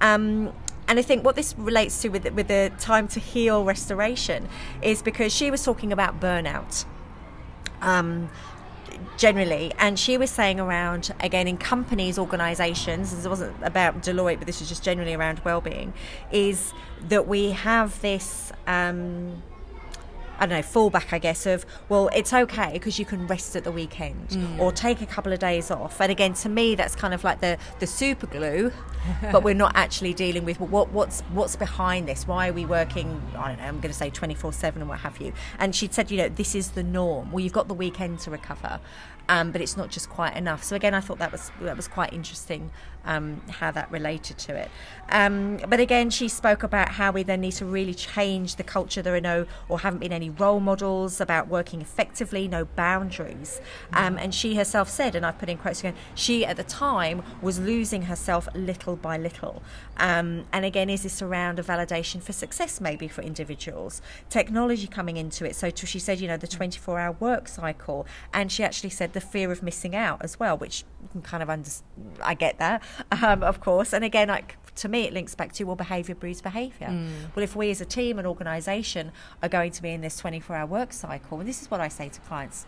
Um, 0.00 0.52
and 0.88 0.98
I 0.98 1.02
think 1.02 1.24
what 1.24 1.36
this 1.36 1.54
relates 1.56 2.02
to 2.02 2.08
with 2.08 2.30
with 2.32 2.48
the 2.48 2.72
time 2.78 3.08
to 3.08 3.20
heal 3.20 3.64
restoration 3.64 4.48
is 4.82 5.00
because 5.00 5.32
she 5.32 5.50
was 5.50 5.64
talking 5.64 5.92
about 5.92 6.20
burnout. 6.20 6.84
Um, 7.80 8.30
generally. 9.16 9.72
And 9.78 9.98
she 9.98 10.16
was 10.18 10.30
saying 10.30 10.60
around, 10.60 11.12
again, 11.20 11.48
in 11.48 11.56
companies, 11.56 12.18
organisations, 12.18 13.14
this 13.14 13.24
it 13.24 13.28
wasn't 13.28 13.56
about 13.62 14.02
Deloitte, 14.02 14.38
but 14.38 14.46
this 14.46 14.60
is 14.60 14.68
just 14.68 14.82
generally 14.82 15.14
around 15.14 15.40
well-being, 15.44 15.92
is 16.30 16.72
that 17.08 17.26
we 17.26 17.52
have 17.52 18.00
this. 18.00 18.52
Um, 18.66 19.42
I 20.42 20.46
don't 20.46 20.58
know, 20.58 20.90
fallback, 20.90 21.12
I 21.12 21.20
guess, 21.20 21.46
of, 21.46 21.64
well, 21.88 22.10
it's 22.16 22.32
okay 22.32 22.70
because 22.72 22.98
you 22.98 23.04
can 23.04 23.28
rest 23.28 23.54
at 23.54 23.62
the 23.62 23.70
weekend 23.70 24.30
mm. 24.30 24.58
or 24.58 24.72
take 24.72 25.00
a 25.00 25.06
couple 25.06 25.32
of 25.32 25.38
days 25.38 25.70
off. 25.70 26.00
And 26.00 26.10
again, 26.10 26.34
to 26.34 26.48
me, 26.48 26.74
that's 26.74 26.96
kind 26.96 27.14
of 27.14 27.22
like 27.22 27.40
the, 27.40 27.58
the 27.78 27.86
super 27.86 28.26
glue, 28.26 28.72
but 29.30 29.44
we're 29.44 29.54
not 29.54 29.70
actually 29.76 30.12
dealing 30.12 30.44
with 30.44 30.58
what 30.58 30.90
what's 30.90 31.20
what's 31.32 31.54
behind 31.54 32.08
this. 32.08 32.26
Why 32.26 32.48
are 32.48 32.52
we 32.52 32.66
working, 32.66 33.22
I 33.36 33.50
don't 33.50 33.58
know, 33.58 33.66
I'm 33.66 33.76
going 33.76 33.92
to 33.92 33.96
say 33.96 34.10
24 34.10 34.52
7 34.52 34.82
and 34.82 34.88
what 34.88 34.98
have 34.98 35.20
you. 35.20 35.32
And 35.60 35.76
she'd 35.76 35.94
said, 35.94 36.10
you 36.10 36.18
know, 36.18 36.28
this 36.28 36.56
is 36.56 36.72
the 36.72 36.82
norm. 36.82 37.30
Well, 37.30 37.38
you've 37.44 37.52
got 37.52 37.68
the 37.68 37.74
weekend 37.74 38.18
to 38.20 38.32
recover. 38.32 38.80
um, 39.28 39.52
but 39.52 39.60
it's 39.60 39.76
not 39.76 39.90
just 39.90 40.10
quite 40.10 40.36
enough. 40.36 40.64
So 40.64 40.76
again, 40.76 40.94
I 40.94 41.00
thought 41.00 41.18
that 41.18 41.32
was 41.32 41.50
that 41.60 41.76
was 41.76 41.88
quite 41.88 42.12
interesting 42.12 42.70
um, 43.04 43.40
how 43.48 43.70
that 43.70 43.90
related 43.90 44.38
to 44.38 44.54
it. 44.54 44.70
Um, 45.08 45.58
but 45.68 45.80
again, 45.80 46.10
she 46.10 46.28
spoke 46.28 46.62
about 46.62 46.90
how 46.90 47.12
we 47.12 47.22
then 47.22 47.42
need 47.42 47.52
to 47.52 47.66
really 47.66 47.92
change 47.94 48.56
the 48.56 48.62
culture. 48.62 49.02
There 49.02 49.14
are 49.14 49.20
no 49.20 49.46
or 49.68 49.80
haven't 49.80 49.98
been 49.98 50.12
any 50.12 50.30
role 50.30 50.60
models 50.60 51.20
about 51.20 51.48
working 51.48 51.80
effectively, 51.80 52.48
no 52.48 52.64
boundaries. 52.64 53.60
Um, 53.92 54.16
and 54.16 54.34
she 54.34 54.54
herself 54.54 54.88
said, 54.88 55.14
and 55.14 55.26
I've 55.26 55.38
put 55.38 55.48
in 55.48 55.58
quotes 55.58 55.80
again, 55.80 55.94
she 56.14 56.46
at 56.46 56.56
the 56.56 56.64
time 56.64 57.22
was 57.42 57.58
losing 57.58 58.02
herself 58.02 58.48
little 58.54 58.96
by 58.96 59.18
little. 59.18 59.62
Um, 59.98 60.46
and 60.52 60.64
again, 60.64 60.88
is 60.88 61.02
this 61.02 61.20
around 61.20 61.58
a 61.58 61.62
validation 61.62 62.22
for 62.22 62.32
success 62.32 62.80
maybe 62.80 63.08
for 63.08 63.20
individuals? 63.20 64.00
Technology 64.30 64.86
coming 64.86 65.16
into 65.18 65.44
it. 65.44 65.56
So 65.56 65.68
to, 65.70 65.86
she 65.86 65.98
said, 65.98 66.20
you 66.20 66.28
know, 66.28 66.38
the 66.38 66.46
24 66.46 66.98
hour 66.98 67.16
work 67.20 67.48
cycle. 67.48 68.06
And 68.32 68.50
she 68.50 68.64
actually 68.64 68.90
said 68.90 69.12
the 69.12 69.20
fear 69.20 69.52
of 69.52 69.62
missing 69.62 69.94
out 69.94 70.22
as 70.22 70.40
well, 70.40 70.56
which 70.56 70.84
you 71.02 71.08
can 71.12 71.22
kind 71.22 71.42
of 71.42 71.50
under, 71.50 71.68
I 72.22 72.34
get 72.34 72.58
that 72.58 72.82
um, 73.22 73.42
of 73.42 73.60
course. 73.60 73.92
And 73.92 74.04
again, 74.04 74.28
like 74.28 74.56
to 74.76 74.88
me, 74.88 75.04
it 75.04 75.12
links 75.12 75.34
back 75.34 75.52
to 75.52 75.64
well, 75.64 75.76
behaviour 75.76 76.14
breeds 76.14 76.40
behaviour. 76.40 76.88
Mm. 76.88 77.34
Well, 77.34 77.42
if 77.42 77.54
we 77.54 77.70
as 77.70 77.80
a 77.80 77.84
team 77.84 78.18
and 78.18 78.26
organisation 78.26 79.12
are 79.42 79.48
going 79.48 79.72
to 79.72 79.82
be 79.82 79.90
in 79.90 80.00
this 80.00 80.20
24-hour 80.20 80.66
work 80.66 80.92
cycle, 80.92 81.40
and 81.40 81.48
this 81.48 81.62
is 81.62 81.70
what 81.70 81.80
I 81.80 81.88
say 81.88 82.08
to 82.08 82.20
clients 82.22 82.66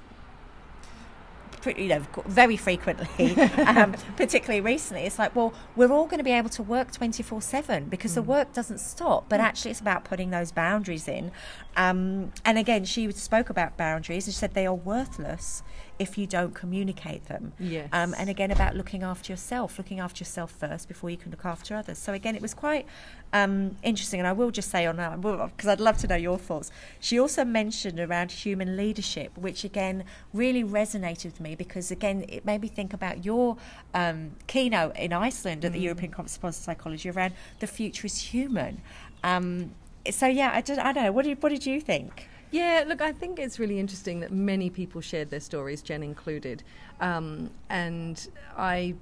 pretty, 1.64 1.84
you 1.84 1.88
know, 1.88 2.02
very 2.26 2.58
frequently, 2.58 3.34
um, 3.66 3.94
particularly 4.16 4.60
recently. 4.60 5.04
It's 5.04 5.18
like, 5.18 5.34
well, 5.34 5.54
we're 5.74 5.90
all 5.90 6.04
going 6.04 6.18
to 6.18 6.24
be 6.24 6.32
able 6.32 6.50
to 6.50 6.62
work 6.62 6.92
24 6.92 7.40
7 7.40 7.86
because 7.86 8.12
mm. 8.12 8.16
the 8.16 8.22
work 8.22 8.52
doesn't 8.52 8.78
stop. 8.78 9.30
But 9.30 9.40
mm. 9.40 9.44
actually, 9.44 9.70
it's 9.70 9.80
about 9.80 10.04
putting 10.04 10.30
those 10.30 10.52
boundaries 10.52 11.08
in. 11.08 11.32
Um, 11.76 12.32
and 12.44 12.58
again, 12.58 12.84
she 12.84 13.10
spoke 13.12 13.48
about 13.48 13.78
boundaries 13.78 14.26
and 14.26 14.34
she 14.34 14.38
said 14.38 14.52
they 14.52 14.66
are 14.66 14.74
worthless 14.74 15.62
if 15.98 16.18
you 16.18 16.26
don't 16.26 16.54
communicate 16.54 17.26
them. 17.26 17.52
Yes. 17.58 17.88
Um, 17.92 18.14
and 18.18 18.28
again, 18.28 18.50
about 18.50 18.74
looking 18.74 19.02
after 19.02 19.32
yourself, 19.32 19.78
looking 19.78 20.00
after 20.00 20.22
yourself 20.22 20.50
first 20.50 20.88
before 20.88 21.10
you 21.10 21.16
can 21.16 21.30
look 21.30 21.44
after 21.44 21.76
others. 21.76 21.98
So 21.98 22.12
again, 22.12 22.34
it 22.34 22.42
was 22.42 22.54
quite 22.54 22.86
um, 23.32 23.76
interesting. 23.82 24.20
And 24.20 24.26
I 24.26 24.32
will 24.32 24.50
just 24.50 24.70
say 24.70 24.86
on 24.86 24.96
that, 24.96 25.20
because 25.20 25.68
I'd 25.68 25.80
love 25.80 25.98
to 25.98 26.08
know 26.08 26.16
your 26.16 26.38
thoughts. 26.38 26.70
She 26.98 27.18
also 27.18 27.44
mentioned 27.44 28.00
around 28.00 28.32
human 28.32 28.76
leadership, 28.76 29.36
which 29.38 29.64
again 29.64 30.04
really 30.32 30.64
resonated 30.64 31.26
with 31.26 31.40
me 31.40 31.54
because 31.54 31.90
again, 31.90 32.24
it 32.28 32.44
made 32.44 32.60
me 32.60 32.68
think 32.68 32.92
about 32.92 33.24
your 33.24 33.56
um, 33.94 34.32
keynote 34.46 34.96
in 34.96 35.12
Iceland 35.12 35.64
at 35.64 35.72
the 35.72 35.78
mm. 35.78 35.82
European 35.82 36.10
Conference 36.10 36.58
of 36.58 36.64
Psychology 36.64 37.10
around 37.10 37.34
the 37.60 37.66
future 37.66 38.06
is 38.06 38.18
human. 38.18 38.80
Um, 39.22 39.72
so 40.10 40.26
yeah, 40.26 40.50
I, 40.52 40.60
just, 40.60 40.80
I 40.80 40.92
don't 40.92 41.04
know. 41.04 41.12
What 41.12 41.24
did, 41.24 41.42
what 41.42 41.48
did 41.50 41.64
you 41.64 41.80
think? 41.80 42.28
Yeah, 42.50 42.84
look, 42.86 43.00
I 43.00 43.12
think 43.12 43.38
it's 43.38 43.58
really 43.58 43.78
interesting 43.80 44.20
that 44.20 44.32
many 44.32 44.70
people 44.70 45.00
shared 45.00 45.30
their 45.30 45.40
stories, 45.40 45.82
Jen 45.82 46.02
included, 46.02 46.62
um, 47.00 47.50
and 47.68 48.28
I. 48.56 48.94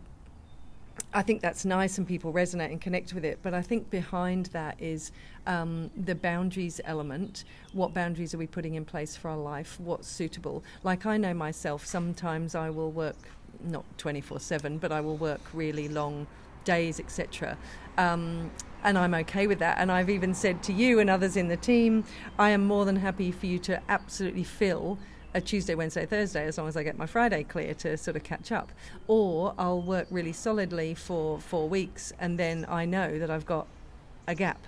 I 1.15 1.23
think 1.23 1.41
that's 1.41 1.65
nice 1.65 1.97
and 1.97 2.07
people 2.07 2.33
resonate 2.35 2.71
and 2.71 2.81
connect 2.81 3.15
with 3.15 3.25
it, 3.25 3.39
but 3.43 3.55
I 3.55 3.63
think 3.63 3.89
behind 3.91 4.47
that 4.47 4.77
is 4.79 5.11
um, 5.47 5.91
the 5.97 6.15
boundaries 6.15 6.81
element. 6.85 7.45
What 7.73 7.95
boundaries 7.95 8.35
are 8.35 8.39
we 8.39 8.47
putting 8.47 8.75
in 8.75 8.85
place 8.85 9.17
for 9.17 9.31
our 9.31 9.37
life? 9.37 9.81
What's 9.81 10.07
suitable? 10.07 10.63
Like 10.85 11.07
I 11.07 11.17
know 11.17 11.33
myself, 11.33 11.85
sometimes 11.87 12.55
I 12.55 12.69
will 12.71 12.91
work 12.93 13.17
not 13.65 13.85
24 13.99 14.41
7, 14.41 14.79
but 14.79 14.93
I 14.93 15.01
will 15.01 15.17
work 15.17 15.41
really 15.53 15.89
long 15.89 16.27
days, 16.65 17.01
etc. 17.01 17.57
Um, 17.99 18.51
and 18.85 18.99
I'm 18.99 19.15
okay 19.15 19.47
with 19.47 19.59
that. 19.61 19.79
And 19.79 19.91
I've 19.91 20.11
even 20.11 20.35
said 20.35 20.63
to 20.65 20.73
you 20.73 20.99
and 20.99 21.09
others 21.09 21.37
in 21.37 21.49
the 21.49 21.57
team, 21.57 22.05
I 22.39 22.51
am 22.51 22.65
more 22.65 22.85
than 22.85 22.97
happy 22.97 23.31
for 23.33 23.47
you 23.47 23.59
to 23.61 23.81
absolutely 23.89 24.45
fill 24.45 24.99
a 25.35 25.41
Tuesday, 25.41 25.75
Wednesday, 25.75 26.05
Thursday, 26.05 26.47
as 26.47 26.59
long 26.59 26.69
as 26.69 26.77
I 26.77 26.83
get 26.83 26.99
my 26.99 27.07
Friday 27.07 27.43
clear 27.43 27.75
to 27.75 27.97
sort 27.97 28.17
of 28.17 28.23
catch 28.23 28.53
up. 28.53 28.71
Or 29.07 29.55
I'll 29.59 29.81
work 29.81 30.07
really 30.11 30.33
solidly 30.33 30.95
for 30.95 31.39
four 31.41 31.69
weeks, 31.69 32.13
and 32.19 32.39
then 32.39 32.67
I 32.69 32.85
know 32.85 33.19
that 33.19 33.31
I've 33.31 33.47
got 33.47 33.67
a 34.27 34.35
gap. 34.35 34.67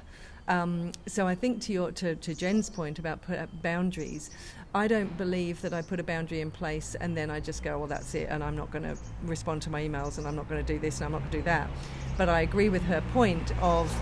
Um, 0.49 0.93
so 1.07 1.27
I 1.27 1.35
think 1.35 1.63
to 1.63 1.73
your 1.73 1.93
to, 1.93 2.17
to 2.17 2.35
Jen's 2.35 2.69
point 2.69 2.99
about 2.99 3.21
boundaries, 3.63 4.31
I 4.75 4.89
don't 4.89 5.17
believe 5.17 5.63
that 5.63 5.73
I 5.73 5.83
put 5.83 6.01
a 6.01 6.03
boundary 6.03 6.41
in 6.41 6.51
place 6.51 6.97
and 7.01 7.17
then 7.17 7.31
I 7.31 7.41
just 7.41 7.63
go, 7.63 7.79
well, 7.79 7.87
that's 7.87 8.15
it, 8.15 8.29
and 8.29 8.43
I'm 8.43 8.57
not 8.57 8.71
going 8.71 8.83
to 8.83 8.97
respond 9.23 9.63
to 9.63 9.71
my 9.71 9.83
emails 9.83 10.19
and 10.19 10.27
I'm 10.27 10.37
not 10.37 10.49
going 10.49 10.65
to 10.65 10.73
do 10.73 10.79
this 10.79 10.99
and 10.99 11.07
I'm 11.07 11.13
not 11.13 11.21
going 11.21 11.31
to 11.31 11.39
do 11.39 11.45
that. 11.45 11.71
But 12.19 12.29
I 12.29 12.41
agree 12.41 12.69
with 12.69 12.83
her 12.83 13.03
point 13.13 13.53
of 13.63 13.95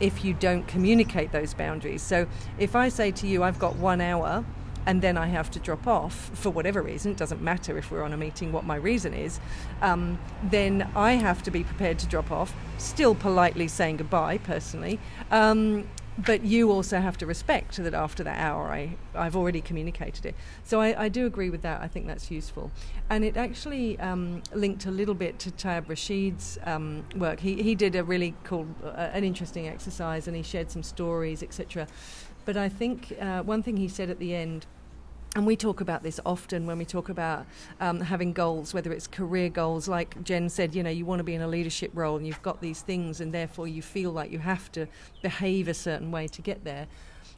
if 0.00 0.24
you 0.24 0.32
don't 0.32 0.66
communicate 0.66 1.30
those 1.30 1.52
boundaries. 1.52 2.02
So 2.02 2.26
if 2.58 2.74
I 2.74 2.88
say 2.88 3.10
to 3.12 3.26
you, 3.26 3.42
I've 3.42 3.58
got 3.58 3.76
one 3.76 4.00
hour 4.00 4.44
and 4.86 5.02
then 5.02 5.16
I 5.16 5.26
have 5.26 5.50
to 5.52 5.58
drop 5.58 5.86
off 5.86 6.30
for 6.34 6.50
whatever 6.50 6.82
reason, 6.82 7.12
it 7.12 7.16
doesn't 7.16 7.42
matter 7.42 7.76
if 7.78 7.90
we're 7.90 8.02
on 8.02 8.12
a 8.12 8.16
meeting 8.16 8.52
what 8.52 8.64
my 8.64 8.76
reason 8.76 9.14
is, 9.14 9.40
um, 9.82 10.18
then 10.42 10.90
I 10.94 11.12
have 11.12 11.42
to 11.44 11.50
be 11.50 11.64
prepared 11.64 11.98
to 12.00 12.06
drop 12.06 12.30
off, 12.30 12.54
still 12.78 13.14
politely 13.14 13.68
saying 13.68 13.98
goodbye 13.98 14.38
personally, 14.38 14.98
um, 15.30 15.86
but 16.18 16.44
you 16.44 16.70
also 16.70 16.98
have 16.98 17.16
to 17.18 17.26
respect 17.26 17.76
that 17.76 17.94
after 17.94 18.22
that 18.24 18.38
hour 18.38 18.68
I, 18.68 18.96
I've 19.14 19.36
already 19.36 19.60
communicated 19.60 20.26
it. 20.26 20.34
So 20.64 20.80
I, 20.80 21.04
I 21.04 21.08
do 21.08 21.24
agree 21.26 21.50
with 21.50 21.62
that. 21.62 21.80
I 21.80 21.88
think 21.88 22.06
that's 22.06 22.30
useful. 22.30 22.70
And 23.08 23.24
it 23.24 23.36
actually 23.36 23.98
um, 24.00 24.42
linked 24.52 24.86
a 24.86 24.90
little 24.90 25.14
bit 25.14 25.38
to 25.40 25.50
Tayyab 25.50 25.86
Rashid's 25.86 26.58
um, 26.64 27.04
work. 27.16 27.40
He, 27.40 27.62
he 27.62 27.74
did 27.74 27.96
a 27.96 28.04
really 28.04 28.34
cool, 28.44 28.66
uh, 28.84 29.10
an 29.12 29.24
interesting 29.24 29.68
exercise 29.68 30.26
and 30.26 30.36
he 30.36 30.42
shared 30.42 30.70
some 30.70 30.82
stories, 30.82 31.42
etc. 31.42 31.86
But 32.44 32.56
I 32.56 32.68
think 32.68 33.16
uh, 33.20 33.42
one 33.42 33.62
thing 33.62 33.76
he 33.76 33.88
said 33.88 34.10
at 34.10 34.18
the 34.18 34.34
end 34.34 34.66
and 35.36 35.46
we 35.46 35.54
talk 35.54 35.80
about 35.80 36.02
this 36.02 36.18
often 36.26 36.66
when 36.66 36.76
we 36.76 36.84
talk 36.84 37.08
about 37.08 37.46
um, 37.80 38.00
having 38.00 38.32
goals, 38.32 38.74
whether 38.74 38.92
it's 38.92 39.06
career 39.06 39.48
goals, 39.48 39.86
like 39.86 40.22
Jen 40.24 40.48
said, 40.48 40.74
you 40.74 40.82
know, 40.82 40.90
you 40.90 41.06
want 41.06 41.20
to 41.20 41.24
be 41.24 41.34
in 41.34 41.40
a 41.40 41.46
leadership 41.46 41.92
role 41.94 42.16
and 42.16 42.26
you've 42.26 42.42
got 42.42 42.60
these 42.60 42.82
things, 42.82 43.20
and 43.20 43.32
therefore 43.32 43.68
you 43.68 43.80
feel 43.80 44.10
like 44.10 44.32
you 44.32 44.40
have 44.40 44.72
to 44.72 44.86
behave 45.22 45.68
a 45.68 45.74
certain 45.74 46.10
way 46.10 46.26
to 46.26 46.42
get 46.42 46.64
there. 46.64 46.88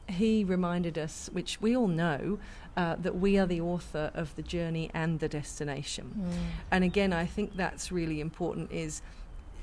He 0.08 0.42
reminded 0.42 0.96
us, 0.96 1.28
which 1.32 1.60
we 1.60 1.76
all 1.76 1.86
know, 1.86 2.38
uh, 2.78 2.96
that 2.96 3.16
we 3.16 3.38
are 3.38 3.46
the 3.46 3.60
author 3.60 4.10
of 4.14 4.34
the 4.36 4.42
journey 4.42 4.90
and 4.94 5.20
the 5.20 5.28
destination. 5.28 6.14
Mm. 6.18 6.32
And 6.70 6.84
again, 6.84 7.12
I 7.12 7.26
think 7.26 7.56
that's 7.56 7.92
really 7.92 8.20
important. 8.22 8.72
Is 8.72 9.02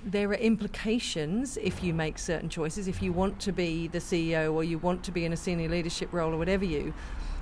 there 0.03 0.29
are 0.29 0.35
implications 0.35 1.57
if 1.57 1.83
you 1.83 1.93
make 1.93 2.17
certain 2.17 2.49
choices. 2.49 2.87
If 2.87 3.01
you 3.01 3.11
want 3.11 3.39
to 3.41 3.51
be 3.51 3.87
the 3.87 3.99
CEO 3.99 4.53
or 4.53 4.63
you 4.63 4.77
want 4.77 5.03
to 5.03 5.11
be 5.11 5.25
in 5.25 5.33
a 5.33 5.37
senior 5.37 5.69
leadership 5.69 6.13
role 6.13 6.33
or 6.33 6.37
whatever 6.37 6.65
you 6.65 6.93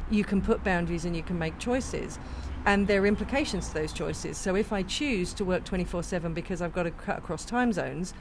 you 0.10 0.24
can 0.24 0.41
put 0.41 0.63
boundaries 0.63 1.06
and 1.06 1.15
you 1.15 1.24
can 1.24 1.38
make 1.38 1.58
choices. 1.60 2.17
And 2.65 2.88
there 2.88 3.02
are 3.02 3.08
implications 3.08 3.67
to 3.70 3.74
those 3.74 3.93
choices. 3.93 4.38
So 4.38 4.56
if 4.56 4.72
I 4.72 4.84
choose 4.84 5.34
to 5.34 5.46
work 5.46 5.63
24 5.65 6.04
7 6.04 6.34
because 6.34 6.62
I've 6.62 6.74
got 6.74 6.84
to 6.84 6.91
cut 6.91 7.17
across 7.17 7.46
time 7.46 7.74
zones, 7.74 8.13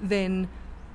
then 0.00 0.48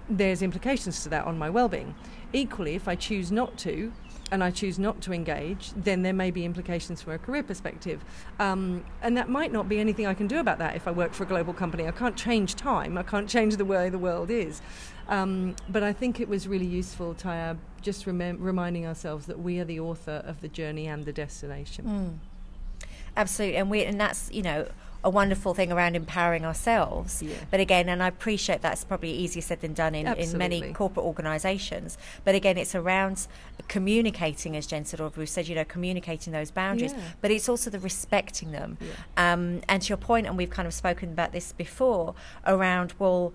there's 0.10 0.42
implications 0.42 1.04
to 1.04 1.10
that 1.10 1.26
on 1.26 1.38
my 1.38 1.50
well-being. 1.50 1.96
Equally, 2.34 2.76
if 2.76 2.88
I 2.88 2.96
choose 2.96 3.32
not 3.32 3.58
to, 3.60 3.94
and 4.32 4.44
I 4.44 4.50
choose 4.50 4.80
not 4.80 5.02
to 5.02 5.14
engage, 5.14 5.72
then 5.76 6.04
there 6.04 6.14
may 6.14 6.32
be 6.32 6.46
implications 6.46 7.02
from 7.02 7.14
a 7.14 7.18
career 7.18 7.44
perspective. 7.44 8.04
Um, 8.40 8.86
and 9.02 9.18
that 9.18 9.30
might 9.30 9.52
not 9.52 9.68
be 9.68 9.80
anything 9.80 10.08
I 10.08 10.14
can 10.14 10.28
do 10.28 10.40
about 10.40 10.58
that 10.60 10.76
if 10.76 10.88
I 10.88 10.92
work 10.92 11.14
for 11.14 11.24
a 11.24 11.28
global 11.28 11.54
company. 11.54 11.86
I 11.86 11.92
can't 11.92 12.16
change 12.16 12.56
time, 12.56 12.98
I 12.98 13.04
can't 13.04 13.30
change 13.30 13.58
the 13.58 13.66
way 13.66 13.90
the 13.90 14.00
world 14.00 14.32
is. 14.32 14.62
Um, 15.10 15.58
but 15.68 15.84
I 15.84 15.92
think 15.92 16.22
it 16.22 16.30
was 16.30 16.48
really 16.48 16.66
useful, 16.66 17.14
Tayyab, 17.14 17.58
just 17.82 18.06
remem- 18.06 18.38
reminding 18.40 18.88
ourselves 18.88 19.26
that 19.26 19.40
we 19.40 19.60
are 19.60 19.66
the 19.66 19.80
author 19.80 20.24
of 20.26 20.40
the 20.40 20.48
journey 20.48 20.88
and 20.88 21.04
the 21.04 21.12
destination. 21.12 21.86
Mm. 21.86 22.88
Absolutely, 23.18 23.58
and 23.58 23.70
we 23.70 23.84
and 23.84 24.00
that's 24.00 24.32
you 24.32 24.42
know 24.42 24.68
a 25.04 25.10
wonderful 25.10 25.54
thing 25.54 25.72
around 25.72 25.96
empowering 25.96 26.46
ourselves. 26.46 27.24
Yeah. 27.24 27.36
But 27.50 27.60
again, 27.60 27.90
and 27.90 28.04
I 28.04 28.08
appreciate 28.08 28.62
that's 28.62 28.84
probably 28.84 29.12
easier 29.12 29.42
said 29.42 29.62
than 29.62 29.74
done 29.74 29.96
in, 29.96 30.08
in 30.08 30.38
many 30.38 30.74
corporate 30.74 31.06
organisations. 31.06 31.98
But 32.24 32.36
again, 32.36 32.58
it's 32.58 32.76
around 32.76 33.28
communicating, 33.68 34.56
as 34.56 34.68
Jen 34.68 34.86
said, 34.86 35.02
or 35.02 35.12
we've 35.16 35.30
said, 35.30 35.48
you 35.48 35.56
know, 35.56 35.66
communicating 35.66 36.34
those 36.34 36.52
boundaries. 36.52 36.94
Yeah. 36.94 37.04
But 37.20 37.32
it's 37.32 37.50
also 37.50 37.70
the 37.70 37.80
respecting 37.80 38.52
them. 38.52 38.78
Yeah. 38.80 39.34
Um, 39.34 39.62
and 39.68 39.82
to 39.82 39.90
your 39.90 39.98
point, 39.98 40.28
and 40.28 40.38
we've 40.38 40.50
kind 40.50 40.68
of 40.68 40.74
spoken 40.74 41.10
about 41.10 41.32
this 41.32 41.52
before, 41.52 42.14
around 42.46 42.94
well 43.00 43.34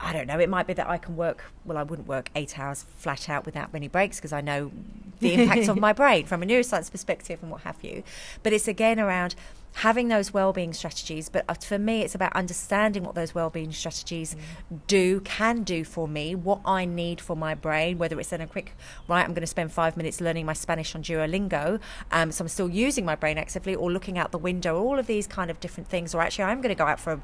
I 0.00 0.12
don't 0.12 0.26
know. 0.26 0.38
It 0.38 0.48
might 0.48 0.66
be 0.66 0.72
that 0.74 0.88
I 0.88 0.98
can 0.98 1.16
work. 1.16 1.44
Well, 1.64 1.78
I 1.78 1.82
wouldn't 1.82 2.08
work 2.08 2.30
eight 2.34 2.58
hours 2.58 2.84
flat 2.96 3.28
out 3.28 3.46
without 3.46 3.72
many 3.72 3.88
breaks 3.88 4.18
because 4.18 4.32
I 4.32 4.40
know 4.40 4.72
the 5.20 5.34
impact 5.34 5.68
of 5.68 5.76
my 5.80 5.92
brain 5.92 6.26
from 6.26 6.42
a 6.42 6.46
neuroscience 6.46 6.90
perspective 6.90 7.38
and 7.42 7.50
what 7.50 7.62
have 7.62 7.76
you. 7.82 8.02
But 8.42 8.52
it's 8.52 8.68
again 8.68 8.98
around 8.98 9.34
having 9.78 10.06
those 10.06 10.32
well-being 10.32 10.72
strategies 10.72 11.28
but 11.28 11.44
uh, 11.48 11.54
for 11.54 11.78
me 11.78 12.02
it's 12.02 12.14
about 12.14 12.32
understanding 12.36 13.02
what 13.02 13.16
those 13.16 13.34
well-being 13.34 13.72
strategies 13.72 14.34
mm. 14.34 14.78
do 14.86 15.20
can 15.22 15.64
do 15.64 15.82
for 15.82 16.06
me 16.06 16.32
what 16.34 16.60
i 16.64 16.84
need 16.84 17.20
for 17.20 17.34
my 17.34 17.54
brain 17.54 17.98
whether 17.98 18.18
it's 18.20 18.32
in 18.32 18.40
a 18.40 18.46
quick 18.46 18.76
right 19.08 19.24
i'm 19.24 19.32
going 19.32 19.40
to 19.40 19.48
spend 19.48 19.72
five 19.72 19.96
minutes 19.96 20.20
learning 20.20 20.46
my 20.46 20.52
spanish 20.52 20.94
on 20.94 21.02
duolingo 21.02 21.80
um, 22.12 22.30
so 22.30 22.44
i'm 22.44 22.48
still 22.48 22.68
using 22.68 23.04
my 23.04 23.16
brain 23.16 23.36
actively 23.36 23.74
or 23.74 23.90
looking 23.90 24.16
out 24.16 24.30
the 24.30 24.38
window 24.38 24.80
all 24.80 24.96
of 24.96 25.08
these 25.08 25.26
kind 25.26 25.50
of 25.50 25.58
different 25.58 25.88
things 25.88 26.14
or 26.14 26.22
actually 26.22 26.44
i'm 26.44 26.60
going 26.60 26.74
to 26.74 26.78
go 26.78 26.86
out 26.86 27.00
for 27.00 27.14
a 27.14 27.20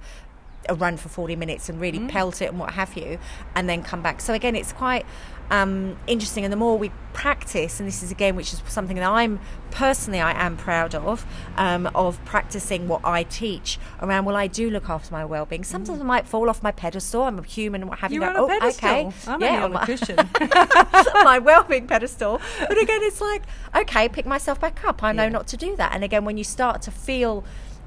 a 0.68 0.74
run 0.74 0.96
for 0.96 1.08
40 1.08 1.36
minutes 1.36 1.68
and 1.68 1.80
really 1.80 1.98
mm. 1.98 2.08
pelt 2.08 2.42
it 2.42 2.50
and 2.50 2.58
what 2.58 2.74
have 2.74 2.96
you, 2.96 3.18
and 3.54 3.68
then 3.68 3.82
come 3.82 4.02
back. 4.02 4.20
So 4.20 4.34
again, 4.34 4.54
it's 4.54 4.72
quite 4.72 5.06
um, 5.50 5.96
interesting. 6.06 6.44
And 6.44 6.52
the 6.52 6.56
more 6.56 6.78
we 6.78 6.90
practice, 7.12 7.80
and 7.80 7.88
this 7.88 8.02
is 8.02 8.10
again, 8.10 8.36
which 8.36 8.52
is 8.52 8.62
something 8.66 8.96
that 8.96 9.08
I'm 9.08 9.40
personally 9.70 10.20
I 10.20 10.32
am 10.44 10.56
proud 10.56 10.94
of, 10.94 11.26
um, 11.56 11.88
of 11.94 12.24
practicing 12.24 12.88
what 12.88 13.04
I 13.04 13.24
teach 13.24 13.78
around. 14.00 14.24
Well, 14.24 14.36
I 14.36 14.46
do 14.46 14.70
look 14.70 14.88
after 14.88 15.12
my 15.12 15.24
well-being. 15.24 15.64
Sometimes 15.64 15.98
mm. 15.98 16.02
I 16.02 16.04
might 16.04 16.26
fall 16.26 16.48
off 16.48 16.62
my 16.62 16.70
pedestal. 16.70 17.22
I'm 17.22 17.38
a 17.38 17.42
human 17.42 17.82
and 17.82 17.90
what 17.90 17.98
have 17.98 18.12
you. 18.12 18.20
You're 18.20 18.30
on 18.30 18.36
oh, 18.36 18.46
pedestal. 18.46 18.88
Okay, 18.88 19.12
I'm 19.26 19.40
yeah, 19.40 19.64
on 19.64 19.74
a 19.74 19.84
cushion. 19.86 20.16
my 21.24 21.40
well-being 21.42 21.86
pedestal. 21.86 22.40
But 22.60 22.80
again, 22.80 23.00
it's 23.02 23.20
like 23.20 23.42
okay, 23.74 24.08
pick 24.08 24.26
myself 24.26 24.60
back 24.60 24.84
up. 24.84 25.02
I 25.02 25.12
know 25.12 25.24
yeah. 25.24 25.28
not 25.30 25.46
to 25.48 25.56
do 25.56 25.76
that. 25.76 25.92
And 25.92 26.04
again, 26.04 26.24
when 26.24 26.36
you 26.36 26.44
start 26.44 26.82
to 26.82 26.90
feel 26.90 27.44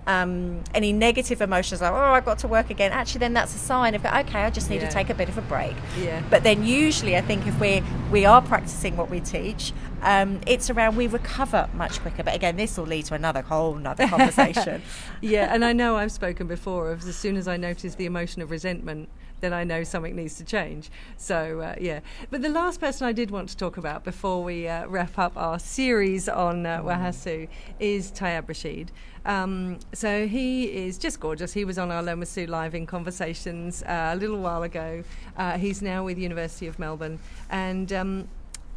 um, 0.08 0.64
any 0.74 0.92
negative 0.92 1.42
emotions 1.42 1.82
like 1.82 1.92
oh 1.92 1.96
I've 1.96 2.26
got 2.26 2.40
to 2.40 2.48
work 2.48 2.70
again. 2.70 2.92
Actually 2.92 3.20
then 3.20 3.34
that's 3.34 3.56
a 3.56 3.58
sign 3.58 3.96
of 3.96 4.06
okay 4.06 4.44
I 4.44 4.50
just 4.50 4.70
need 4.70 4.82
yeah. 4.82 4.88
to 4.88 4.94
take 4.94 5.10
a 5.10 5.14
bit 5.14 5.30
of 5.30 5.38
a 5.38 5.42
break. 5.42 5.76
Yeah. 6.00 6.22
But 6.30 6.44
then 6.44 6.66
usually 6.66 7.16
I 7.16 7.22
think 7.22 7.48
if 7.48 7.60
we 7.60 7.84
we 8.12 8.26
are 8.26 8.42
practicing 8.42 8.98
what 8.98 9.10
we 9.10 9.20
teach 9.20 9.74
um, 10.02 10.42
it's 10.46 10.70
around 10.70 10.98
we 10.98 11.08
recover 11.08 11.70
much 11.74 12.00
quicker. 12.00 12.24
But 12.24 12.36
again 12.36 12.58
this 12.58 12.78
will 12.78 12.86
lead 12.86 13.06
to 13.06 13.16
another 13.16 13.42
whole 13.42 13.76
another 13.76 14.08
conversation. 14.08 14.82
Yeah 15.22 15.54
and 15.54 15.64
I 15.64 15.74
know 15.82 15.96
I've 15.96 16.12
spoken 16.12 16.48
before 16.48 16.92
of 16.92 17.08
as 17.08 17.16
soon 17.16 17.38
as 17.38 17.48
I 17.48 17.58
notice 17.58 17.96
the 17.96 18.06
emotion 18.06 18.42
of 18.42 18.52
resentment 18.52 19.10
then 19.44 19.54
I 19.54 19.66
know 19.66 19.84
something 19.84 20.16
needs 20.16 20.36
to 20.36 20.46
change. 20.46 20.90
So, 21.18 21.60
uh, 21.60 21.76
yeah. 21.80 22.00
But 22.32 22.42
the 22.42 22.50
last 22.50 22.80
person 22.80 23.06
I 23.06 23.12
did 23.12 23.30
want 23.30 23.50
to 23.50 23.58
talk 23.58 23.76
about 23.78 24.06
before 24.06 24.42
we 24.44 24.68
uh, 24.68 24.88
wrap 24.88 25.20
up 25.20 25.36
our 25.36 25.60
series 25.60 26.30
on 26.30 26.66
uh, 26.66 26.82
WOHASU 26.82 27.50
is 27.80 28.12
Tayyab 28.12 28.48
Rashid. 28.48 28.92
Um, 29.26 29.80
so 29.94 30.28
he 30.28 30.66
is 30.86 30.98
just 30.98 31.20
gorgeous. 31.20 31.52
He 31.54 31.66
was 31.66 31.78
on 31.78 31.92
our 31.92 32.02
Lomasu 32.02 32.48
Live 32.48 32.74
in 32.74 32.86
Conversations 32.86 33.84
uh, 33.84 34.12
a 34.14 34.16
little 34.16 34.40
while 34.40 34.64
ago. 34.64 35.04
Uh, 35.38 35.58
he's 35.58 35.82
now 35.82 36.06
with 36.06 36.18
University 36.18 36.68
of 36.68 36.80
Melbourne, 36.80 37.20
and 37.50 37.92
um, 37.92 38.28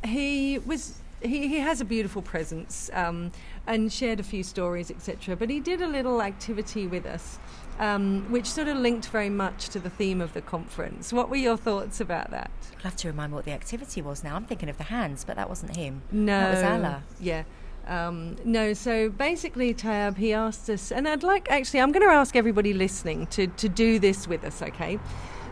he 0.04 0.58
was 0.58 0.98
he, 1.22 1.48
he 1.48 1.58
has 1.58 1.80
a 1.80 1.84
beautiful 1.84 2.22
presence 2.22 2.90
um, 2.92 3.32
and 3.66 3.92
shared 3.92 4.20
a 4.20 4.22
few 4.22 4.42
stories, 4.42 4.90
etc. 4.90 5.36
But 5.36 5.50
he 5.50 5.60
did 5.60 5.80
a 5.80 5.88
little 5.88 6.22
activity 6.22 6.86
with 6.86 7.06
us, 7.06 7.38
um, 7.78 8.30
which 8.30 8.46
sort 8.46 8.68
of 8.68 8.76
linked 8.76 9.08
very 9.08 9.28
much 9.28 9.68
to 9.70 9.78
the 9.78 9.90
theme 9.90 10.20
of 10.20 10.32
the 10.32 10.40
conference. 10.40 11.12
What 11.12 11.28
were 11.28 11.36
your 11.36 11.56
thoughts 11.56 12.00
about 12.00 12.30
that? 12.30 12.50
I'd 12.78 12.84
love 12.84 12.96
to 12.96 13.08
remind 13.08 13.32
me 13.32 13.36
what 13.36 13.44
the 13.44 13.52
activity 13.52 14.02
was 14.02 14.24
now. 14.24 14.36
I'm 14.36 14.44
thinking 14.44 14.68
of 14.68 14.78
the 14.78 14.84
hands, 14.84 15.24
but 15.24 15.36
that 15.36 15.48
wasn't 15.48 15.76
him. 15.76 16.02
No. 16.10 16.38
That 16.38 16.50
was 16.50 16.62
Alla. 16.62 17.02
Yeah. 17.20 17.44
Um, 17.86 18.36
no, 18.44 18.72
so 18.72 19.08
basically, 19.10 19.72
Tayyab, 19.72 20.16
he 20.16 20.32
asked 20.32 20.68
us, 20.68 20.90
and 20.90 21.06
I'd 21.06 21.22
like 21.22 21.48
actually, 21.50 21.80
I'm 21.80 21.92
going 21.92 22.04
to 22.06 22.12
ask 22.12 22.34
everybody 22.34 22.74
listening 22.74 23.28
to, 23.28 23.46
to 23.46 23.68
do 23.68 24.00
this 24.00 24.26
with 24.26 24.44
us, 24.44 24.60
okay? 24.60 24.98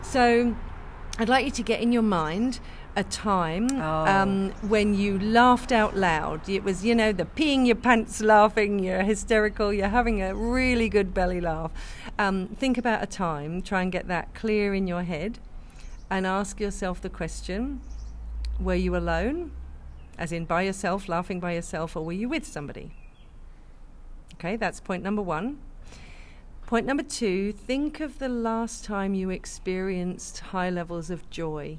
So 0.01 0.53
I'd 1.17 1.29
like 1.29 1.45
you 1.45 1.51
to 1.51 1.63
get 1.63 1.79
in 1.79 1.93
your 1.93 2.01
mind 2.01 2.59
a 2.95 3.03
time 3.03 3.67
oh. 3.73 4.05
um, 4.05 4.51
when 4.69 4.93
you 4.93 5.19
laughed 5.19 5.71
out 5.71 5.95
loud. 5.95 6.47
It 6.47 6.63
was, 6.63 6.85
you 6.85 6.95
know, 6.95 7.11
the 7.11 7.25
peeing 7.25 7.65
your 7.65 7.75
pants 7.75 8.21
laughing, 8.21 8.79
you're 8.79 9.03
hysterical, 9.03 9.73
you're 9.73 9.89
having 9.89 10.21
a 10.21 10.33
really 10.33 10.89
good 10.89 11.13
belly 11.13 11.41
laugh. 11.41 11.71
Um, 12.17 12.47
think 12.47 12.77
about 12.77 13.03
a 13.03 13.07
time, 13.07 13.61
try 13.61 13.81
and 13.81 13.91
get 13.91 14.07
that 14.07 14.33
clear 14.33 14.73
in 14.73 14.87
your 14.87 15.03
head, 15.03 15.39
and 16.09 16.25
ask 16.25 16.59
yourself 16.59 17.01
the 17.01 17.09
question 17.09 17.81
were 18.59 18.75
you 18.75 18.95
alone? 18.95 19.51
As 20.17 20.31
in 20.31 20.45
by 20.45 20.61
yourself, 20.61 21.09
laughing 21.09 21.41
by 21.41 21.53
yourself, 21.53 21.95
or 21.95 22.05
were 22.05 22.13
you 22.13 22.29
with 22.29 22.45
somebody? 22.45 22.91
Okay, 24.35 24.55
that's 24.55 24.79
point 24.79 25.03
number 25.03 25.21
one. 25.21 25.59
Point 26.65 26.85
number 26.85 27.03
two 27.03 27.51
think 27.51 27.99
of 27.99 28.17
the 28.17 28.29
last 28.29 28.85
time 28.85 29.13
you 29.13 29.29
experienced 29.29 30.39
high 30.39 30.69
levels 30.69 31.09
of 31.09 31.29
joy. 31.29 31.77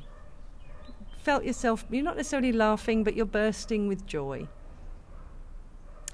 Felt 1.27 1.43
yourself, 1.43 1.85
you're 1.91 2.05
not 2.05 2.17
necessarily 2.17 2.53
laughing, 2.53 3.03
but 3.03 3.17
you're 3.17 3.27
bursting 3.27 3.89
with 3.89 4.07
joy. 4.07 4.47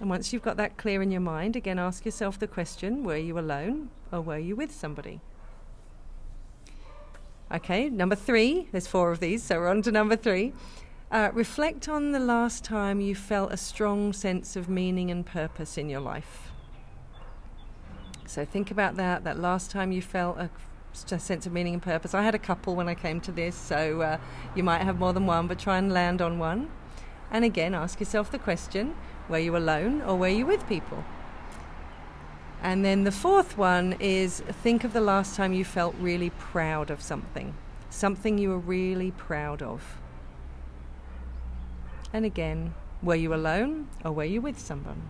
And 0.01 0.09
once 0.09 0.33
you've 0.33 0.41
got 0.41 0.57
that 0.57 0.79
clear 0.79 1.03
in 1.03 1.11
your 1.11 1.21
mind, 1.21 1.55
again 1.55 1.79
ask 1.79 2.07
yourself 2.07 2.39
the 2.39 2.47
question 2.47 3.05
were 3.05 3.19
you 3.19 3.39
alone 3.39 3.91
or 4.11 4.23
were 4.23 4.39
you 4.39 4.57
with 4.57 4.73
somebody? 4.73 5.21
Okay, 7.53 7.91
number 7.91 8.15
three, 8.15 8.69
there's 8.73 8.87
four 8.87 9.13
of 9.13 9.21
these, 9.21 9.43
so 9.43 9.59
we're 9.59 9.69
on 9.69 9.83
to 9.83 9.93
number 9.93 10.17
three. 10.17 10.55
Uh, 11.11 11.29
reflect 11.35 11.91
on 11.91 12.13
the 12.13 12.19
last 12.19 12.65
time 12.65 12.99
you 12.99 13.15
felt 13.15 13.53
a 13.53 13.59
strong 13.59 14.15
sense 14.15 14.57
of 14.57 14.67
meaning 14.67 15.11
and 15.11 15.27
purpose 15.27 15.77
in 15.77 15.91
your 15.91 16.01
life. 16.01 16.51
So 18.25 18.47
think 18.47 18.71
about 18.71 18.97
that, 18.97 19.25
that 19.25 19.39
last 19.39 19.71
time 19.71 19.93
you 19.93 20.01
felt 20.01 20.39
a, 20.39 20.45
a 20.45 20.49
sense 20.93 21.47
of 21.47 21.53
meaning 21.53 21.75
and 21.75 21.83
purpose. 21.83 22.15
I 22.15 22.23
had 22.23 22.35
a 22.35 22.39
couple 22.39 22.75
when 22.75 22.89
I 22.89 22.95
came 22.95 23.21
to 23.23 23.33
this, 23.33 23.57
so 23.57 24.01
uh, 24.01 24.19
you 24.55 24.63
might 24.63 24.83
have 24.83 24.99
more 24.99 25.13
than 25.13 25.27
one, 25.27 25.47
but 25.47 25.59
try 25.59 25.79
and 25.79 25.93
land 25.93 26.23
on 26.23 26.39
one. 26.39 26.71
And 27.31 27.45
again, 27.45 27.75
ask 27.75 27.99
yourself 28.01 28.31
the 28.31 28.39
question 28.39 28.95
were 29.29 29.39
you 29.39 29.57
alone 29.57 30.03
or 30.03 30.17
were 30.17 30.29
you 30.29 30.45
with 30.45 30.69
people? 30.69 31.05
And 32.63 32.85
then 32.85 33.05
the 33.05 33.13
fourth 33.13 33.57
one 33.59 33.97
is 33.99 34.41
think 34.41 34.85
of 34.85 34.93
the 34.93 35.01
last 35.01 35.35
time 35.35 35.53
you 35.53 35.65
felt 35.65 35.95
really 35.99 36.31
proud 36.31 36.91
of 36.91 37.03
something, 37.03 37.55
something 37.91 38.39
you 38.39 38.51
were 38.51 38.59
really 38.59 39.11
proud 39.11 39.63
of. 39.63 39.99
And 42.13 42.25
again, 42.25 42.75
were 43.03 43.17
you 43.17 43.35
alone 43.35 43.89
or 44.05 44.13
were 44.13 44.25
you 44.25 44.41
with 44.41 44.59
someone? 44.59 45.03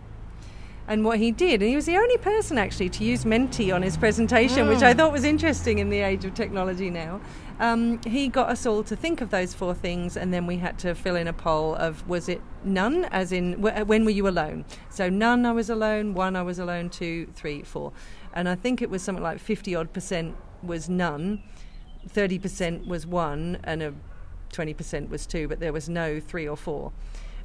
And 0.89 1.05
what 1.05 1.19
he 1.19 1.31
did, 1.31 1.63
and 1.63 1.71
he 1.71 1.77
was 1.77 1.87
the 1.87 1.97
only 1.97 2.19
person 2.19 2.59
actually 2.59 2.89
to 2.91 3.05
use 3.05 3.25
Menti 3.25 3.71
on 3.71 3.83
his 3.83 3.97
presentation, 3.97 4.67
which 4.67 4.83
I 4.83 4.93
hmm. 4.93 4.99
thought 4.99 5.13
was 5.13 5.25
interesting 5.25 5.79
in 5.79 5.91
the 5.91 6.01
age 6.01 6.25
of 6.25 6.35
technology 6.35 6.91
now. 6.91 7.21
Um, 7.61 8.01
he 8.03 8.27
got 8.27 8.49
us 8.49 8.67
all 8.67 8.83
to 8.85 8.97
think 8.97 9.21
of 9.21 9.31
those 9.31 9.55
four 9.55 9.75
things, 9.75 10.17
and 10.17 10.35
then 10.35 10.47
we 10.47 10.57
had 10.57 10.79
to 10.81 10.95
fill 10.95 11.15
in 11.15 11.29
a 11.29 11.33
poll 11.33 11.77
of 11.77 12.07
was 12.09 12.29
it 12.29 12.41
none, 12.65 13.05
as 13.07 13.31
in 13.31 13.61
when 13.61 14.05
were 14.05 14.11
you 14.11 14.27
alone? 14.27 14.65
So 14.91 15.09
none, 15.09 15.47
I 15.47 15.53
was 15.53 15.71
alone. 15.71 16.15
One, 16.15 16.35
I 16.35 16.43
was 16.43 16.59
alone. 16.59 16.91
Two, 16.91 17.29
three, 17.35 17.63
four, 17.63 17.93
and 18.33 18.49
I 18.49 18.57
think 18.57 18.83
it 18.83 18.91
was 18.91 19.03
something 19.03 19.23
like 19.23 19.39
fifty 19.39 19.77
odd 19.77 19.93
percent 19.93 20.35
was 20.63 20.89
none, 20.89 21.43
thirty 22.09 22.39
percent 22.39 22.89
was 22.89 23.07
one, 23.07 23.59
and 23.63 23.83
a 23.83 23.95
20% 24.53 25.09
was 25.09 25.27
two, 25.27 25.49
but 25.49 25.59
there 25.59 25.73
was 25.73 25.89
no 25.89 26.21
three 26.21 26.47
or 26.47 26.57
four. 26.57 26.93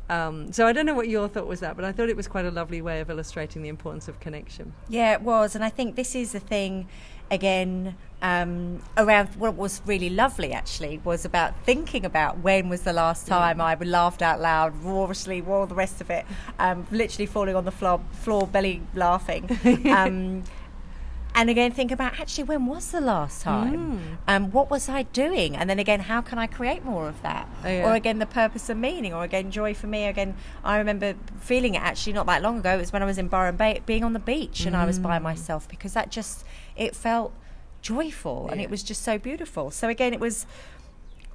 Um, 0.10 0.52
so 0.54 0.66
I 0.66 0.74
don't 0.74 0.86
know 0.86 0.94
what 0.94 1.10
your 1.10 1.28
thought 1.28 1.48
was 1.48 1.60
that, 1.60 1.76
but 1.76 1.84
I 1.84 1.92
thought 1.92 2.10
it 2.10 2.16
was 2.16 2.28
quite 2.28 2.46
a 2.46 2.52
lovely 2.52 2.82
way 2.82 3.02
of 3.02 3.10
illustrating 3.10 3.62
the 3.62 3.70
importance 3.70 4.08
of 4.08 4.20
connection. 4.20 4.74
Yeah, 4.88 5.14
it 5.14 5.22
was, 5.22 5.56
and 5.56 5.64
I 5.64 5.70
think 5.70 5.96
this 5.96 6.16
is 6.16 6.32
the 6.32 6.40
thing. 6.40 6.88
Again, 7.30 7.98
um, 8.22 8.82
around 8.96 9.36
what 9.36 9.56
was 9.56 9.82
really 9.86 10.10
lovely 10.10 10.54
actually 10.54 11.02
was 11.04 11.26
about 11.26 11.60
thinking 11.66 12.06
about 12.06 12.40
when 12.40 12.70
was 12.70 12.84
the 12.84 12.94
last 12.94 13.28
time 13.28 13.60
I 13.60 13.76
laughed 13.76 14.22
out 14.22 14.40
loud, 14.40 14.82
roariously, 14.82 15.42
all 15.42 15.66
the 15.66 15.76
rest 15.76 16.00
of 16.00 16.10
it, 16.10 16.26
um, 16.58 16.88
literally 16.90 17.26
falling 17.26 17.58
on 17.58 17.66
the 17.66 17.72
floor, 17.72 18.02
floor 18.14 18.48
belly 18.48 18.82
laughing. 18.96 19.50
Um, 19.88 20.44
and 21.38 21.52
again 21.52 21.72
think 21.72 21.92
about 21.92 22.20
actually 22.20 22.44
when 22.44 22.66
was 22.66 22.90
the 22.92 23.00
last 23.00 23.44
time 23.44 24.00
mm. 24.00 24.18
um, 24.28 24.52
what 24.52 24.72
was 24.72 24.90
i 24.90 25.04
doing 25.04 25.56
and 25.56 25.70
then 25.70 25.78
again 25.78 26.00
how 26.00 26.20
can 26.20 26.40
i 26.40 26.48
create 26.48 26.84
more 26.84 27.08
of 27.08 27.22
that 27.22 27.48
oh, 27.64 27.70
yeah. 27.70 27.88
or 27.88 27.94
again 27.94 28.18
the 28.18 28.26
purpose 28.26 28.70
and 28.70 28.82
meaning 28.82 29.14
or 29.14 29.24
again 29.24 29.52
joy 29.52 29.72
for 29.74 29.86
me 29.86 30.06
again 30.06 30.36
i 30.64 30.78
remember 30.78 31.14
feeling 31.40 31.76
it 31.76 31.82
actually 31.82 32.12
not 32.12 32.26
that 32.26 32.42
long 32.42 32.58
ago 32.58 32.74
it 32.74 32.80
was 32.80 32.92
when 32.92 33.04
i 33.04 33.06
was 33.06 33.20
in 33.20 33.28
byron 33.28 33.56
bay 33.56 33.80
being 33.86 34.04
on 34.04 34.14
the 34.14 34.20
beach 34.20 34.66
and 34.66 34.76
i 34.76 34.84
was 34.84 34.98
by 34.98 35.20
mm. 35.20 35.22
myself 35.22 35.70
because 35.70 35.94
that 35.94 36.10
just 36.10 36.44
it 36.76 36.96
felt 36.96 37.32
joyful 37.84 38.46
yeah. 38.48 38.54
and 38.54 38.62
it 38.62 38.70
was 38.70 38.82
just 38.82 39.04
so 39.04 39.20
beautiful 39.20 39.70
so 39.70 39.88
again 39.88 40.14
it 40.14 40.20
was 40.20 40.48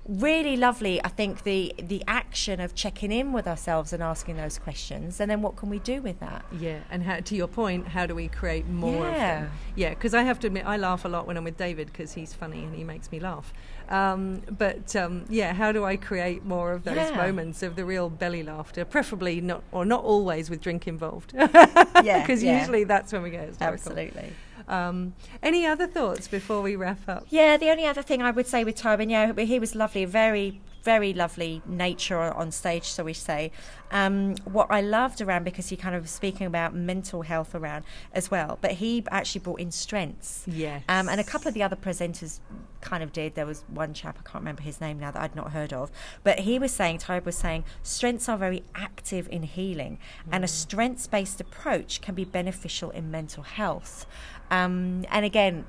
really 0.09 0.57
lovely 0.57 1.03
i 1.05 1.09
think 1.09 1.45
the 1.45 1.73
the 1.79 2.03
action 2.09 2.59
of 2.59 2.75
checking 2.75 3.13
in 3.13 3.33
with 3.33 3.47
ourselves 3.47 3.93
and 3.93 4.03
asking 4.03 4.37
those 4.37 4.59
questions 4.59 5.21
and 5.21 5.31
then 5.31 5.41
what 5.41 5.55
can 5.55 5.71
we 5.71 5.79
do 5.79 6.03
with 6.03 6.19
that 6.19 6.45
yeah 6.59 6.81
and 6.91 7.05
how, 7.05 7.21
to 7.21 7.37
your 7.37 7.47
point 7.47 7.87
how 7.87 8.05
do 8.05 8.13
we 8.13 8.27
create 8.27 8.67
more 8.67 9.05
yeah. 9.05 9.09
of 9.09 9.15
them 9.15 9.51
yeah 9.77 9.91
because 9.91 10.13
i 10.13 10.23
have 10.23 10.41
to 10.41 10.49
admit 10.49 10.67
i 10.67 10.77
laugh 10.77 11.05
a 11.05 11.09
lot 11.09 11.25
when 11.25 11.37
i'm 11.37 11.45
with 11.45 11.57
david 11.57 11.87
because 11.87 12.15
he's 12.15 12.35
funny 12.35 12.65
and 12.65 12.75
he 12.75 12.83
makes 12.83 13.13
me 13.13 13.21
laugh 13.21 13.53
um, 13.91 14.41
but 14.51 14.95
um, 14.97 15.25
yeah 15.29 15.53
how 15.53 15.71
do 15.71 15.85
i 15.85 15.97
create 15.97 16.45
more 16.45 16.73
of 16.73 16.83
those 16.83 16.97
yeah. 16.97 17.17
moments 17.17 17.63
of 17.63 17.77
the 17.77 17.85
real 17.85 18.11
belly 18.11 18.43
laughter 18.43 18.85
preferably 18.85 19.41
not 19.41 19.63
or 19.71 19.85
not 19.85 20.03
always 20.03 20.51
with 20.51 20.61
drink 20.61 20.89
involved 20.89 21.33
yeah 21.35 21.47
because 22.21 22.43
yeah. 22.43 22.59
usually 22.59 22.83
that's 22.83 23.13
when 23.13 23.23
we 23.23 23.31
get 23.31 23.55
absolutely 23.61 24.33
um, 24.69 25.15
any 25.43 25.67
other 25.67 25.87
thoughts 25.87 26.29
before 26.29 26.63
we 26.63 26.77
wrap 26.77 27.09
up? 27.09 27.27
Yeah, 27.31 27.57
the 27.57 27.71
only 27.71 27.87
other 27.87 28.03
thing 28.03 28.23
I 28.23 28.31
would 28.31 28.47
say 28.47 28.65
with 28.65 28.77
Tobin, 28.77 29.11
yeah, 29.11 29.33
he 29.33 29.59
was 29.59 29.75
lovely, 29.75 30.05
very 30.05 30.61
very 30.83 31.13
lovely 31.15 31.63
nature 31.67 32.19
on 32.19 32.51
stage, 32.51 32.85
so 32.85 33.05
we 33.05 33.13
say. 33.13 33.53
Um, 33.91 34.37
what 34.45 34.69
I 34.71 34.81
loved 34.81 35.21
around 35.21 35.45
because 35.45 35.69
he 35.69 35.77
kind 35.77 35.95
of 35.95 36.03
was 36.03 36.11
speaking 36.11 36.47
about 36.47 36.75
mental 36.75 37.23
health 37.23 37.55
around 37.55 37.85
as 38.13 38.31
well, 38.31 38.59
but 38.61 38.73
he 38.73 39.05
actually 39.11 39.43
brought 39.43 39.61
in 39.61 39.71
strengths. 39.71 40.45
Yes. 40.47 40.83
Um, 40.89 41.09
and 41.09 41.21
a 41.21 41.25
couple 41.25 41.49
of 41.49 41.55
the 41.55 41.63
other 41.63 41.77
presenters 41.77 42.41
kind 42.81 43.03
of 43.03 43.13
did. 43.13 43.35
There 43.35 43.47
was 43.47 43.65
one 43.69 43.95
chap 43.95 44.19
I 44.19 44.29
can't 44.29 44.43
remember 44.43 44.63
his 44.63 44.81
name 44.81 44.99
now 44.99 45.11
that 45.11 45.23
I'd 45.23 45.37
not 45.37 45.53
heard 45.53 45.73
of, 45.73 45.91
but 46.25 46.41
he 46.41 46.59
was 46.59 46.73
saying, 46.73 46.99
Tayyab 46.99 47.25
was 47.25 47.37
saying, 47.37 47.65
strengths 47.83 48.29
are 48.29 48.39
very 48.39 48.65
active 48.75 49.29
in 49.31 49.43
healing, 49.43 49.99
mm. 50.27 50.31
and 50.33 50.43
a 50.43 50.47
mm. 50.47 50.51
strengths-based 50.51 51.41
approach 51.41 52.01
can 52.01 52.15
be 52.15 52.25
beneficial 52.25 52.91
in 52.91 53.11
mental 53.11 53.43
health. 53.43 54.07
Um, 54.53 55.07
and 55.11 55.25
again, 55.25 55.65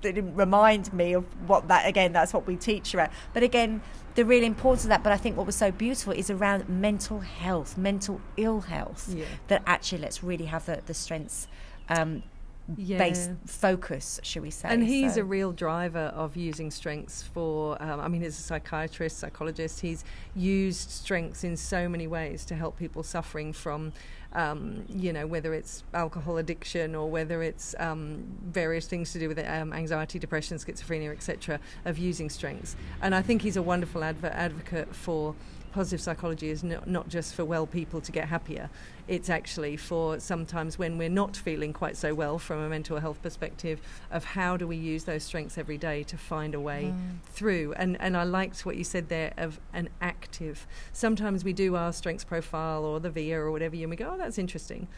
they 0.00 0.12
didn't 0.12 0.36
remind 0.36 0.92
me 0.92 1.12
of 1.12 1.24
what 1.48 1.68
that 1.68 1.86
again. 1.86 2.12
That's 2.12 2.32
what 2.32 2.46
we 2.46 2.56
teach 2.56 2.94
around. 2.94 3.10
But 3.34 3.42
again, 3.42 3.82
the 4.14 4.24
real 4.24 4.44
importance 4.44 4.84
of 4.84 4.90
that. 4.90 5.02
But 5.02 5.12
I 5.12 5.16
think 5.16 5.36
what 5.36 5.44
was 5.44 5.56
so 5.56 5.72
beautiful 5.72 6.12
is 6.12 6.30
around 6.30 6.68
mental 6.68 7.20
health, 7.20 7.76
mental 7.76 8.20
ill 8.36 8.60
health. 8.60 9.12
Yeah. 9.14 9.24
That 9.48 9.62
actually 9.66 10.02
let's 10.02 10.22
really 10.22 10.46
have 10.46 10.66
the 10.66 10.80
the 10.86 10.94
strengths. 10.94 11.48
Um, 11.88 12.22
Yeah. 12.76 12.98
based 12.98 13.30
focus, 13.46 14.20
should 14.22 14.42
we 14.42 14.50
say? 14.50 14.68
And 14.68 14.82
he's 14.84 15.14
So- 15.14 15.22
a 15.22 15.24
real 15.24 15.52
driver 15.52 16.12
of 16.14 16.36
using 16.36 16.70
strengths 16.70 17.22
for, 17.22 17.80
um, 17.82 18.00
I 18.00 18.08
mean, 18.08 18.22
he's 18.22 18.38
a 18.38 18.42
psychiatrist, 18.42 19.18
psychologist. 19.18 19.80
He's 19.80 20.04
used 20.34 20.90
strengths 20.90 21.44
in 21.44 21.56
so 21.56 21.88
many 21.88 22.06
ways 22.06 22.44
to 22.46 22.54
help 22.54 22.78
people 22.78 23.02
suffering 23.02 23.52
from, 23.52 23.92
um, 24.32 24.84
you 24.88 25.12
know, 25.12 25.26
whether 25.26 25.52
it's 25.54 25.82
alcohol 25.94 26.36
addiction 26.38 26.94
or 26.94 27.10
whether 27.10 27.42
it's 27.42 27.74
um, 27.78 28.24
various 28.44 28.86
things 28.86 29.12
to 29.12 29.18
do 29.18 29.28
with 29.28 29.38
um, 29.38 29.72
anxiety, 29.72 30.18
depression, 30.18 30.56
schizophrenia, 30.58 31.10
etc., 31.12 31.58
of 31.84 31.98
using 31.98 32.30
strengths. 32.30 32.76
And 33.02 33.14
I 33.14 33.22
think 33.22 33.42
he's 33.42 33.56
a 33.56 33.62
wonderful 33.62 34.04
adv- 34.04 34.24
advocate 34.24 34.94
for 34.94 35.34
positive 35.72 36.00
psychology 36.00 36.50
is 36.50 36.62
not, 36.62 36.86
not 36.86 37.08
just 37.08 37.34
for 37.34 37.44
well 37.44 37.66
people 37.66 38.00
to 38.00 38.12
get 38.12 38.28
happier. 38.28 38.70
It's 39.08 39.28
actually 39.28 39.76
for 39.76 40.20
sometimes 40.20 40.78
when 40.78 40.98
we're 40.98 41.08
not 41.08 41.36
feeling 41.36 41.72
quite 41.72 41.96
so 41.96 42.14
well 42.14 42.38
from 42.38 42.60
a 42.60 42.68
mental 42.68 42.98
health 42.98 43.20
perspective 43.22 43.80
of 44.10 44.24
how 44.24 44.56
do 44.56 44.66
we 44.66 44.76
use 44.76 45.04
those 45.04 45.24
strengths 45.24 45.58
every 45.58 45.78
day 45.78 46.02
to 46.04 46.16
find 46.16 46.54
a 46.54 46.60
way 46.60 46.92
mm. 46.94 47.18
through. 47.32 47.74
And 47.74 48.00
and 48.00 48.16
I 48.16 48.24
liked 48.24 48.64
what 48.64 48.76
you 48.76 48.84
said 48.84 49.08
there 49.08 49.32
of 49.36 49.60
an 49.72 49.88
active. 50.00 50.66
Sometimes 50.92 51.44
we 51.44 51.52
do 51.52 51.76
our 51.76 51.92
strengths 51.92 52.24
profile 52.24 52.84
or 52.84 53.00
the 53.00 53.10
VIA 53.10 53.38
or 53.40 53.50
whatever, 53.50 53.76
and 53.76 53.90
we 53.90 53.96
go, 53.96 54.10
oh, 54.12 54.18
that's 54.18 54.38
interesting. 54.38 54.88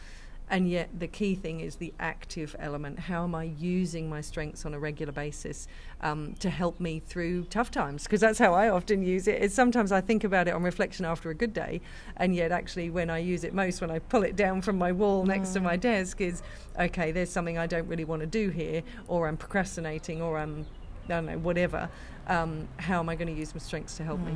And 0.49 0.69
yet, 0.69 0.99
the 0.99 1.07
key 1.07 1.35
thing 1.35 1.61
is 1.61 1.77
the 1.77 1.93
active 1.99 2.55
element. 2.59 2.99
How 2.99 3.23
am 3.23 3.33
I 3.33 3.43
using 3.43 4.09
my 4.09 4.21
strengths 4.21 4.65
on 4.65 4.73
a 4.73 4.79
regular 4.79 5.11
basis 5.11 5.67
um, 6.01 6.35
to 6.39 6.49
help 6.49 6.79
me 6.79 6.99
through 6.99 7.45
tough 7.45 7.71
times? 7.71 8.03
Because 8.03 8.21
that's 8.21 8.39
how 8.39 8.53
I 8.53 8.69
often 8.69 9.03
use 9.03 9.27
it. 9.27 9.41
Is 9.41 9.53
sometimes 9.53 9.91
I 9.91 10.01
think 10.01 10.23
about 10.23 10.47
it 10.47 10.53
on 10.53 10.61
reflection 10.61 11.05
after 11.05 11.29
a 11.29 11.33
good 11.33 11.53
day, 11.53 11.81
and 12.17 12.35
yet 12.35 12.51
actually, 12.51 12.89
when 12.89 13.09
I 13.09 13.19
use 13.19 13.43
it 13.43 13.53
most, 13.53 13.81
when 13.81 13.89
I 13.89 13.99
pull 13.99 14.23
it 14.23 14.35
down 14.35 14.61
from 14.61 14.77
my 14.77 14.91
wall 14.91 15.25
next 15.25 15.53
to 15.53 15.59
my 15.59 15.75
desk, 15.75 16.21
is 16.21 16.43
okay. 16.79 17.11
There's 17.11 17.31
something 17.31 17.57
I 17.57 17.65
don't 17.65 17.87
really 17.87 18.05
want 18.05 18.19
to 18.19 18.27
do 18.27 18.49
here, 18.49 18.83
or 19.07 19.27
I'm 19.27 19.37
procrastinating, 19.37 20.21
or 20.21 20.37
I'm 20.37 20.65
I 21.05 21.07
don't 21.07 21.25
know, 21.25 21.37
whatever. 21.37 21.89
Um, 22.27 22.67
how 22.77 22.99
am 22.99 23.09
I 23.09 23.15
going 23.15 23.27
to 23.27 23.33
use 23.33 23.53
my 23.53 23.59
strengths 23.59 23.97
to 23.97 24.03
help 24.03 24.19
me? 24.21 24.35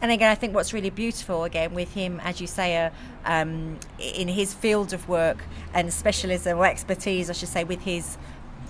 And 0.00 0.12
again, 0.12 0.30
I 0.30 0.36
think 0.36 0.54
what's 0.54 0.72
really 0.72 0.90
beautiful, 0.90 1.44
again, 1.44 1.74
with 1.74 1.92
him, 1.94 2.20
as 2.22 2.40
you 2.40 2.46
say, 2.46 2.76
uh, 2.76 2.90
um, 3.24 3.78
in 3.98 4.28
his 4.28 4.54
field 4.54 4.92
of 4.92 5.08
work 5.08 5.38
and 5.74 5.92
specialism 5.92 6.58
or 6.58 6.66
expertise, 6.66 7.28
I 7.28 7.32
should 7.32 7.48
say, 7.48 7.64
with 7.64 7.80
his 7.80 8.18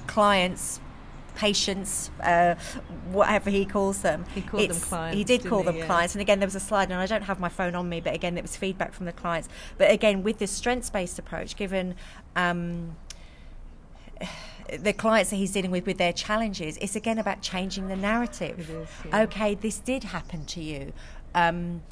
clients, 0.06 0.80
patients, 1.36 2.10
uh, 2.22 2.54
whatever 3.12 3.50
he 3.50 3.66
calls 3.66 4.00
them. 4.00 4.24
He 4.34 4.40
called 4.40 4.70
them 4.70 4.80
clients, 4.80 5.16
He 5.16 5.24
did 5.24 5.44
call 5.44 5.60
he? 5.60 5.66
them 5.66 5.76
Yeah. 5.76 5.86
clients. 5.86 6.14
And 6.14 6.22
again, 6.22 6.40
there 6.40 6.46
was 6.46 6.56
a 6.56 6.60
slide, 6.60 6.90
and 6.90 6.94
I 6.94 7.06
don't 7.06 7.22
have 7.22 7.38
my 7.38 7.50
phone 7.50 7.74
on 7.74 7.88
me, 7.88 8.00
but 8.00 8.14
again, 8.14 8.38
it 8.38 8.42
was 8.42 8.56
feedback 8.56 8.92
from 8.94 9.06
the 9.06 9.12
clients. 9.12 9.48
But 9.76 9.90
again, 9.90 10.22
with 10.22 10.38
this 10.38 10.50
strengths 10.50 10.90
based 10.90 11.18
approach, 11.18 11.54
given. 11.54 11.94
Um, 12.34 12.96
the 14.76 14.92
clients 14.92 15.30
that 15.30 15.36
he's 15.36 15.52
dealing 15.52 15.70
with 15.70 15.86
with 15.86 15.98
their 15.98 16.12
challenges, 16.12 16.76
it's 16.78 16.96
again 16.96 17.18
about 17.18 17.40
changing 17.42 17.88
the 17.88 17.96
narrative. 17.96 18.68
Is, 18.70 18.88
yeah. 19.06 19.22
Okay, 19.22 19.54
this 19.54 19.78
did 19.78 20.04
happen 20.04 20.44
to 20.46 20.60
you. 20.62 20.92
Um, 21.34 21.82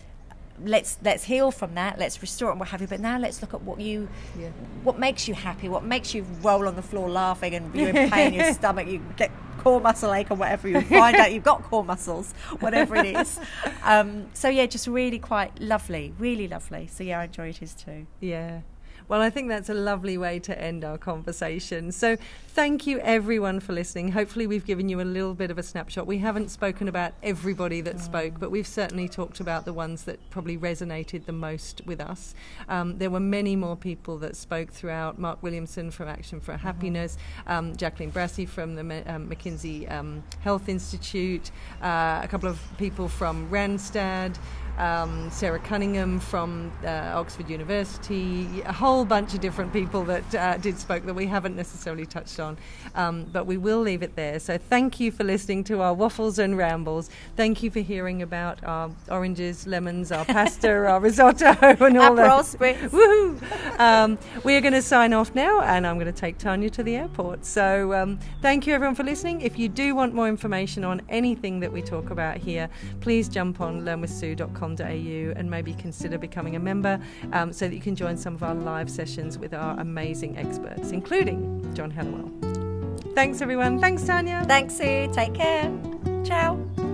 let's 0.63 0.99
let's 1.03 1.25
heal 1.25 1.51
from 1.51 1.75
that. 1.75 1.99
Let's 1.99 2.21
restore 2.23 2.49
it 2.49 2.53
and 2.53 2.61
what 2.61 2.69
have 2.71 2.81
you. 2.81 2.87
But 2.87 3.01
now 3.01 3.19
let's 3.19 3.41
look 3.43 3.55
at 3.55 3.63
what 3.63 3.81
you, 3.81 4.09
Yeah. 4.39 4.49
what 4.83 4.99
makes 4.99 5.29
you 5.29 5.35
happy. 5.35 5.69
What 5.69 5.85
makes 5.85 6.15
you 6.15 6.25
roll 6.43 6.67
on 6.69 6.77
the 6.77 6.83
floor 6.83 7.09
laughing 7.11 7.55
and 7.55 7.75
you're 7.75 7.91
in 7.91 8.11
pain 8.11 8.35
in 8.35 8.41
your 8.41 8.53
stomach. 8.61 8.87
You 8.89 9.03
get 9.17 9.31
core 9.59 9.81
muscle 9.81 10.13
ache 10.13 10.31
or 10.31 10.35
whatever. 10.37 10.69
You 10.69 10.81
find 10.83 11.17
out 11.17 11.33
you've 11.33 11.43
got 11.45 11.63
core 11.65 11.85
muscles, 11.85 12.33
whatever 12.61 12.97
it 12.97 13.17
is. 13.17 13.39
Um, 13.85 14.27
so 14.35 14.49
yeah, 14.49 14.67
just 14.67 14.89
really 14.89 15.21
quite 15.21 15.61
lovely, 15.61 16.13
really 16.19 16.49
lovely. 16.49 16.89
So 16.89 17.05
yeah, 17.05 17.21
I 17.21 17.25
enjoyed 17.25 17.59
his 17.59 17.73
too. 17.73 18.07
Yeah. 18.19 18.63
Well, 19.09 19.21
I 19.21 19.31
think 19.31 19.49
that's 19.49 19.69
a 19.69 19.75
lovely 19.75 20.19
way 20.19 20.41
to 20.41 20.61
end 20.61 20.85
our 20.85 20.99
conversation. 20.99 21.93
So, 21.93 22.17
thank 22.49 22.89
you 22.89 22.99
everyone 23.01 23.61
for 23.61 23.73
listening. 23.73 24.11
Hopefully, 24.11 24.49
we've 24.49 24.67
given 24.67 24.89
you 24.89 25.01
a 25.01 25.03
little 25.03 25.35
bit 25.35 25.53
of 25.53 25.59
a 25.59 25.63
snapshot. 25.63 26.09
We 26.09 26.19
haven't 26.19 26.51
spoken 26.51 26.89
about 26.89 27.13
everybody 27.23 27.81
that 27.83 28.01
spoke, 28.01 28.41
but 28.41 28.51
we've 28.51 28.67
certainly 28.67 29.09
talked 29.09 29.39
about 29.39 29.65
the 29.65 29.73
ones 29.73 30.03
that 30.05 30.19
probably 30.31 30.59
resonated 30.59 31.25
the 31.25 31.33
most 31.33 31.83
with 31.87 32.01
us. 32.01 32.35
Um, 32.69 32.99
there 32.99 33.11
were 33.11 33.21
many 33.21 33.55
more 33.55 33.77
people 33.77 34.19
that 34.19 34.35
spoke 34.35 34.73
throughout 34.73 35.21
Mark 35.21 35.41
Williamson 35.41 35.93
from 35.93 36.09
Action 36.09 36.41
for 36.41 36.57
Happiness, 36.57 37.17
um, 37.47 37.77
Jacqueline 37.77 38.11
Brassey 38.11 38.49
from 38.49 38.75
the 38.75 38.83
um, 39.07 39.29
McKinsey 39.29 39.89
um, 39.93 40.25
Health 40.41 40.69
Institute, 40.69 41.53
uh, 41.81 42.23
a 42.25 42.29
couple 42.29 42.49
of 42.49 42.61
people 42.77 43.07
from 43.07 43.49
Randstad 43.51 44.37
um, 44.79 45.31
Sarah 45.31 45.59
Cunningham 45.59 46.21
from 46.21 46.73
uh, 46.85 47.13
Oxford 47.15 47.49
University, 47.49 48.61
a 48.63 48.73
whole 48.73 49.05
bunch 49.05 49.35
of 49.35 49.41
different 49.41 49.73
people 49.73 50.05
that 50.05 50.35
uh, 50.35 50.57
did 50.59 50.79
spoke 50.79 51.05
that 51.07 51.15
we 51.15 51.27
haven't 51.27 51.57
necessarily 51.57 52.07
touched 52.07 52.39
on, 52.41 52.59
um, 52.95 53.25
but 53.33 53.47
we 53.47 53.57
will 53.57 53.81
leave 53.81 54.03
it 54.03 54.17
there. 54.17 54.39
So 54.39 54.59
thank 54.59 55.01
you 55.01 55.11
for 55.11 55.25
listening 55.25 55.65
to 55.65 55.81
our 55.81 55.95
waffles 55.95 56.39
and 56.39 56.57
rambles. 56.57 57.11
Thank 57.37 57.63
you 57.63 57.71
for 57.71 57.81
hearing 57.81 58.23
about 58.23 58.63
our 58.65 58.91
oranges, 59.11 59.67
lemons, 59.67 60.13
our 60.13 60.25
pasta, 60.25 60.71
our 60.89 61.01
risotto, 61.01 61.57
and 61.63 61.99
all 61.99 62.17
Aperol 62.17 62.59
that. 62.59 62.59
spritz. 62.59 62.91
Woohoo! 62.91 63.81
Um, 63.81 64.19
we're 64.45 64.61
going 64.61 64.75
to 64.75 64.83
sign 64.83 65.13
off 65.13 65.35
now, 65.35 65.61
and 65.61 65.87
I'm 65.87 65.97
going 65.97 66.13
to 66.13 66.21
take 66.21 66.39
Tania 66.39 66.71
to 66.71 66.83
the 66.83 66.97
airport. 66.97 67.45
So, 67.45 67.93
um, 67.95 68.19
thank 68.43 68.67
you 68.67 68.75
everyone 68.75 68.95
for 68.95 69.05
listening. 69.05 69.41
If 69.41 69.59
you 69.59 69.69
do 69.69 69.95
want 69.95 70.15
more 70.15 70.29
information 70.29 70.85
on 70.85 71.03
anything 71.09 71.61
that 71.61 71.73
we 71.73 71.83
talk 71.83 72.11
about 72.11 72.37
here, 72.37 72.69
please 73.01 73.29
jump 73.29 73.61
on 73.61 73.85
and 74.75 75.51
maybe 75.51 75.75
consider 75.75 76.19
becoming 76.19 76.57
a 76.57 76.61
member 76.61 76.99
um, 77.33 77.53
so 77.53 77.69
that 77.69 77.75
you 77.75 77.81
can 77.81 77.95
join 77.95 78.17
some 78.17 78.35
of 78.35 78.43
our 78.43 78.55
live 78.55 78.91
sessions 78.91 79.39
with 79.39 79.55
our 79.55 79.79
amazing 79.81 80.37
experts, 80.37 80.91
including 80.91 81.75
John 81.75 81.91
Hallowell. 81.91 82.31
Thanks, 83.15 83.41
everyone. 83.41 83.81
Thanks, 83.81 84.03
Tania. 84.05 84.45
Thanks, 84.47 84.77
Sue. 84.77 85.11
Take 85.13 85.35
care. 85.35 85.73
Ciao. 86.25 86.86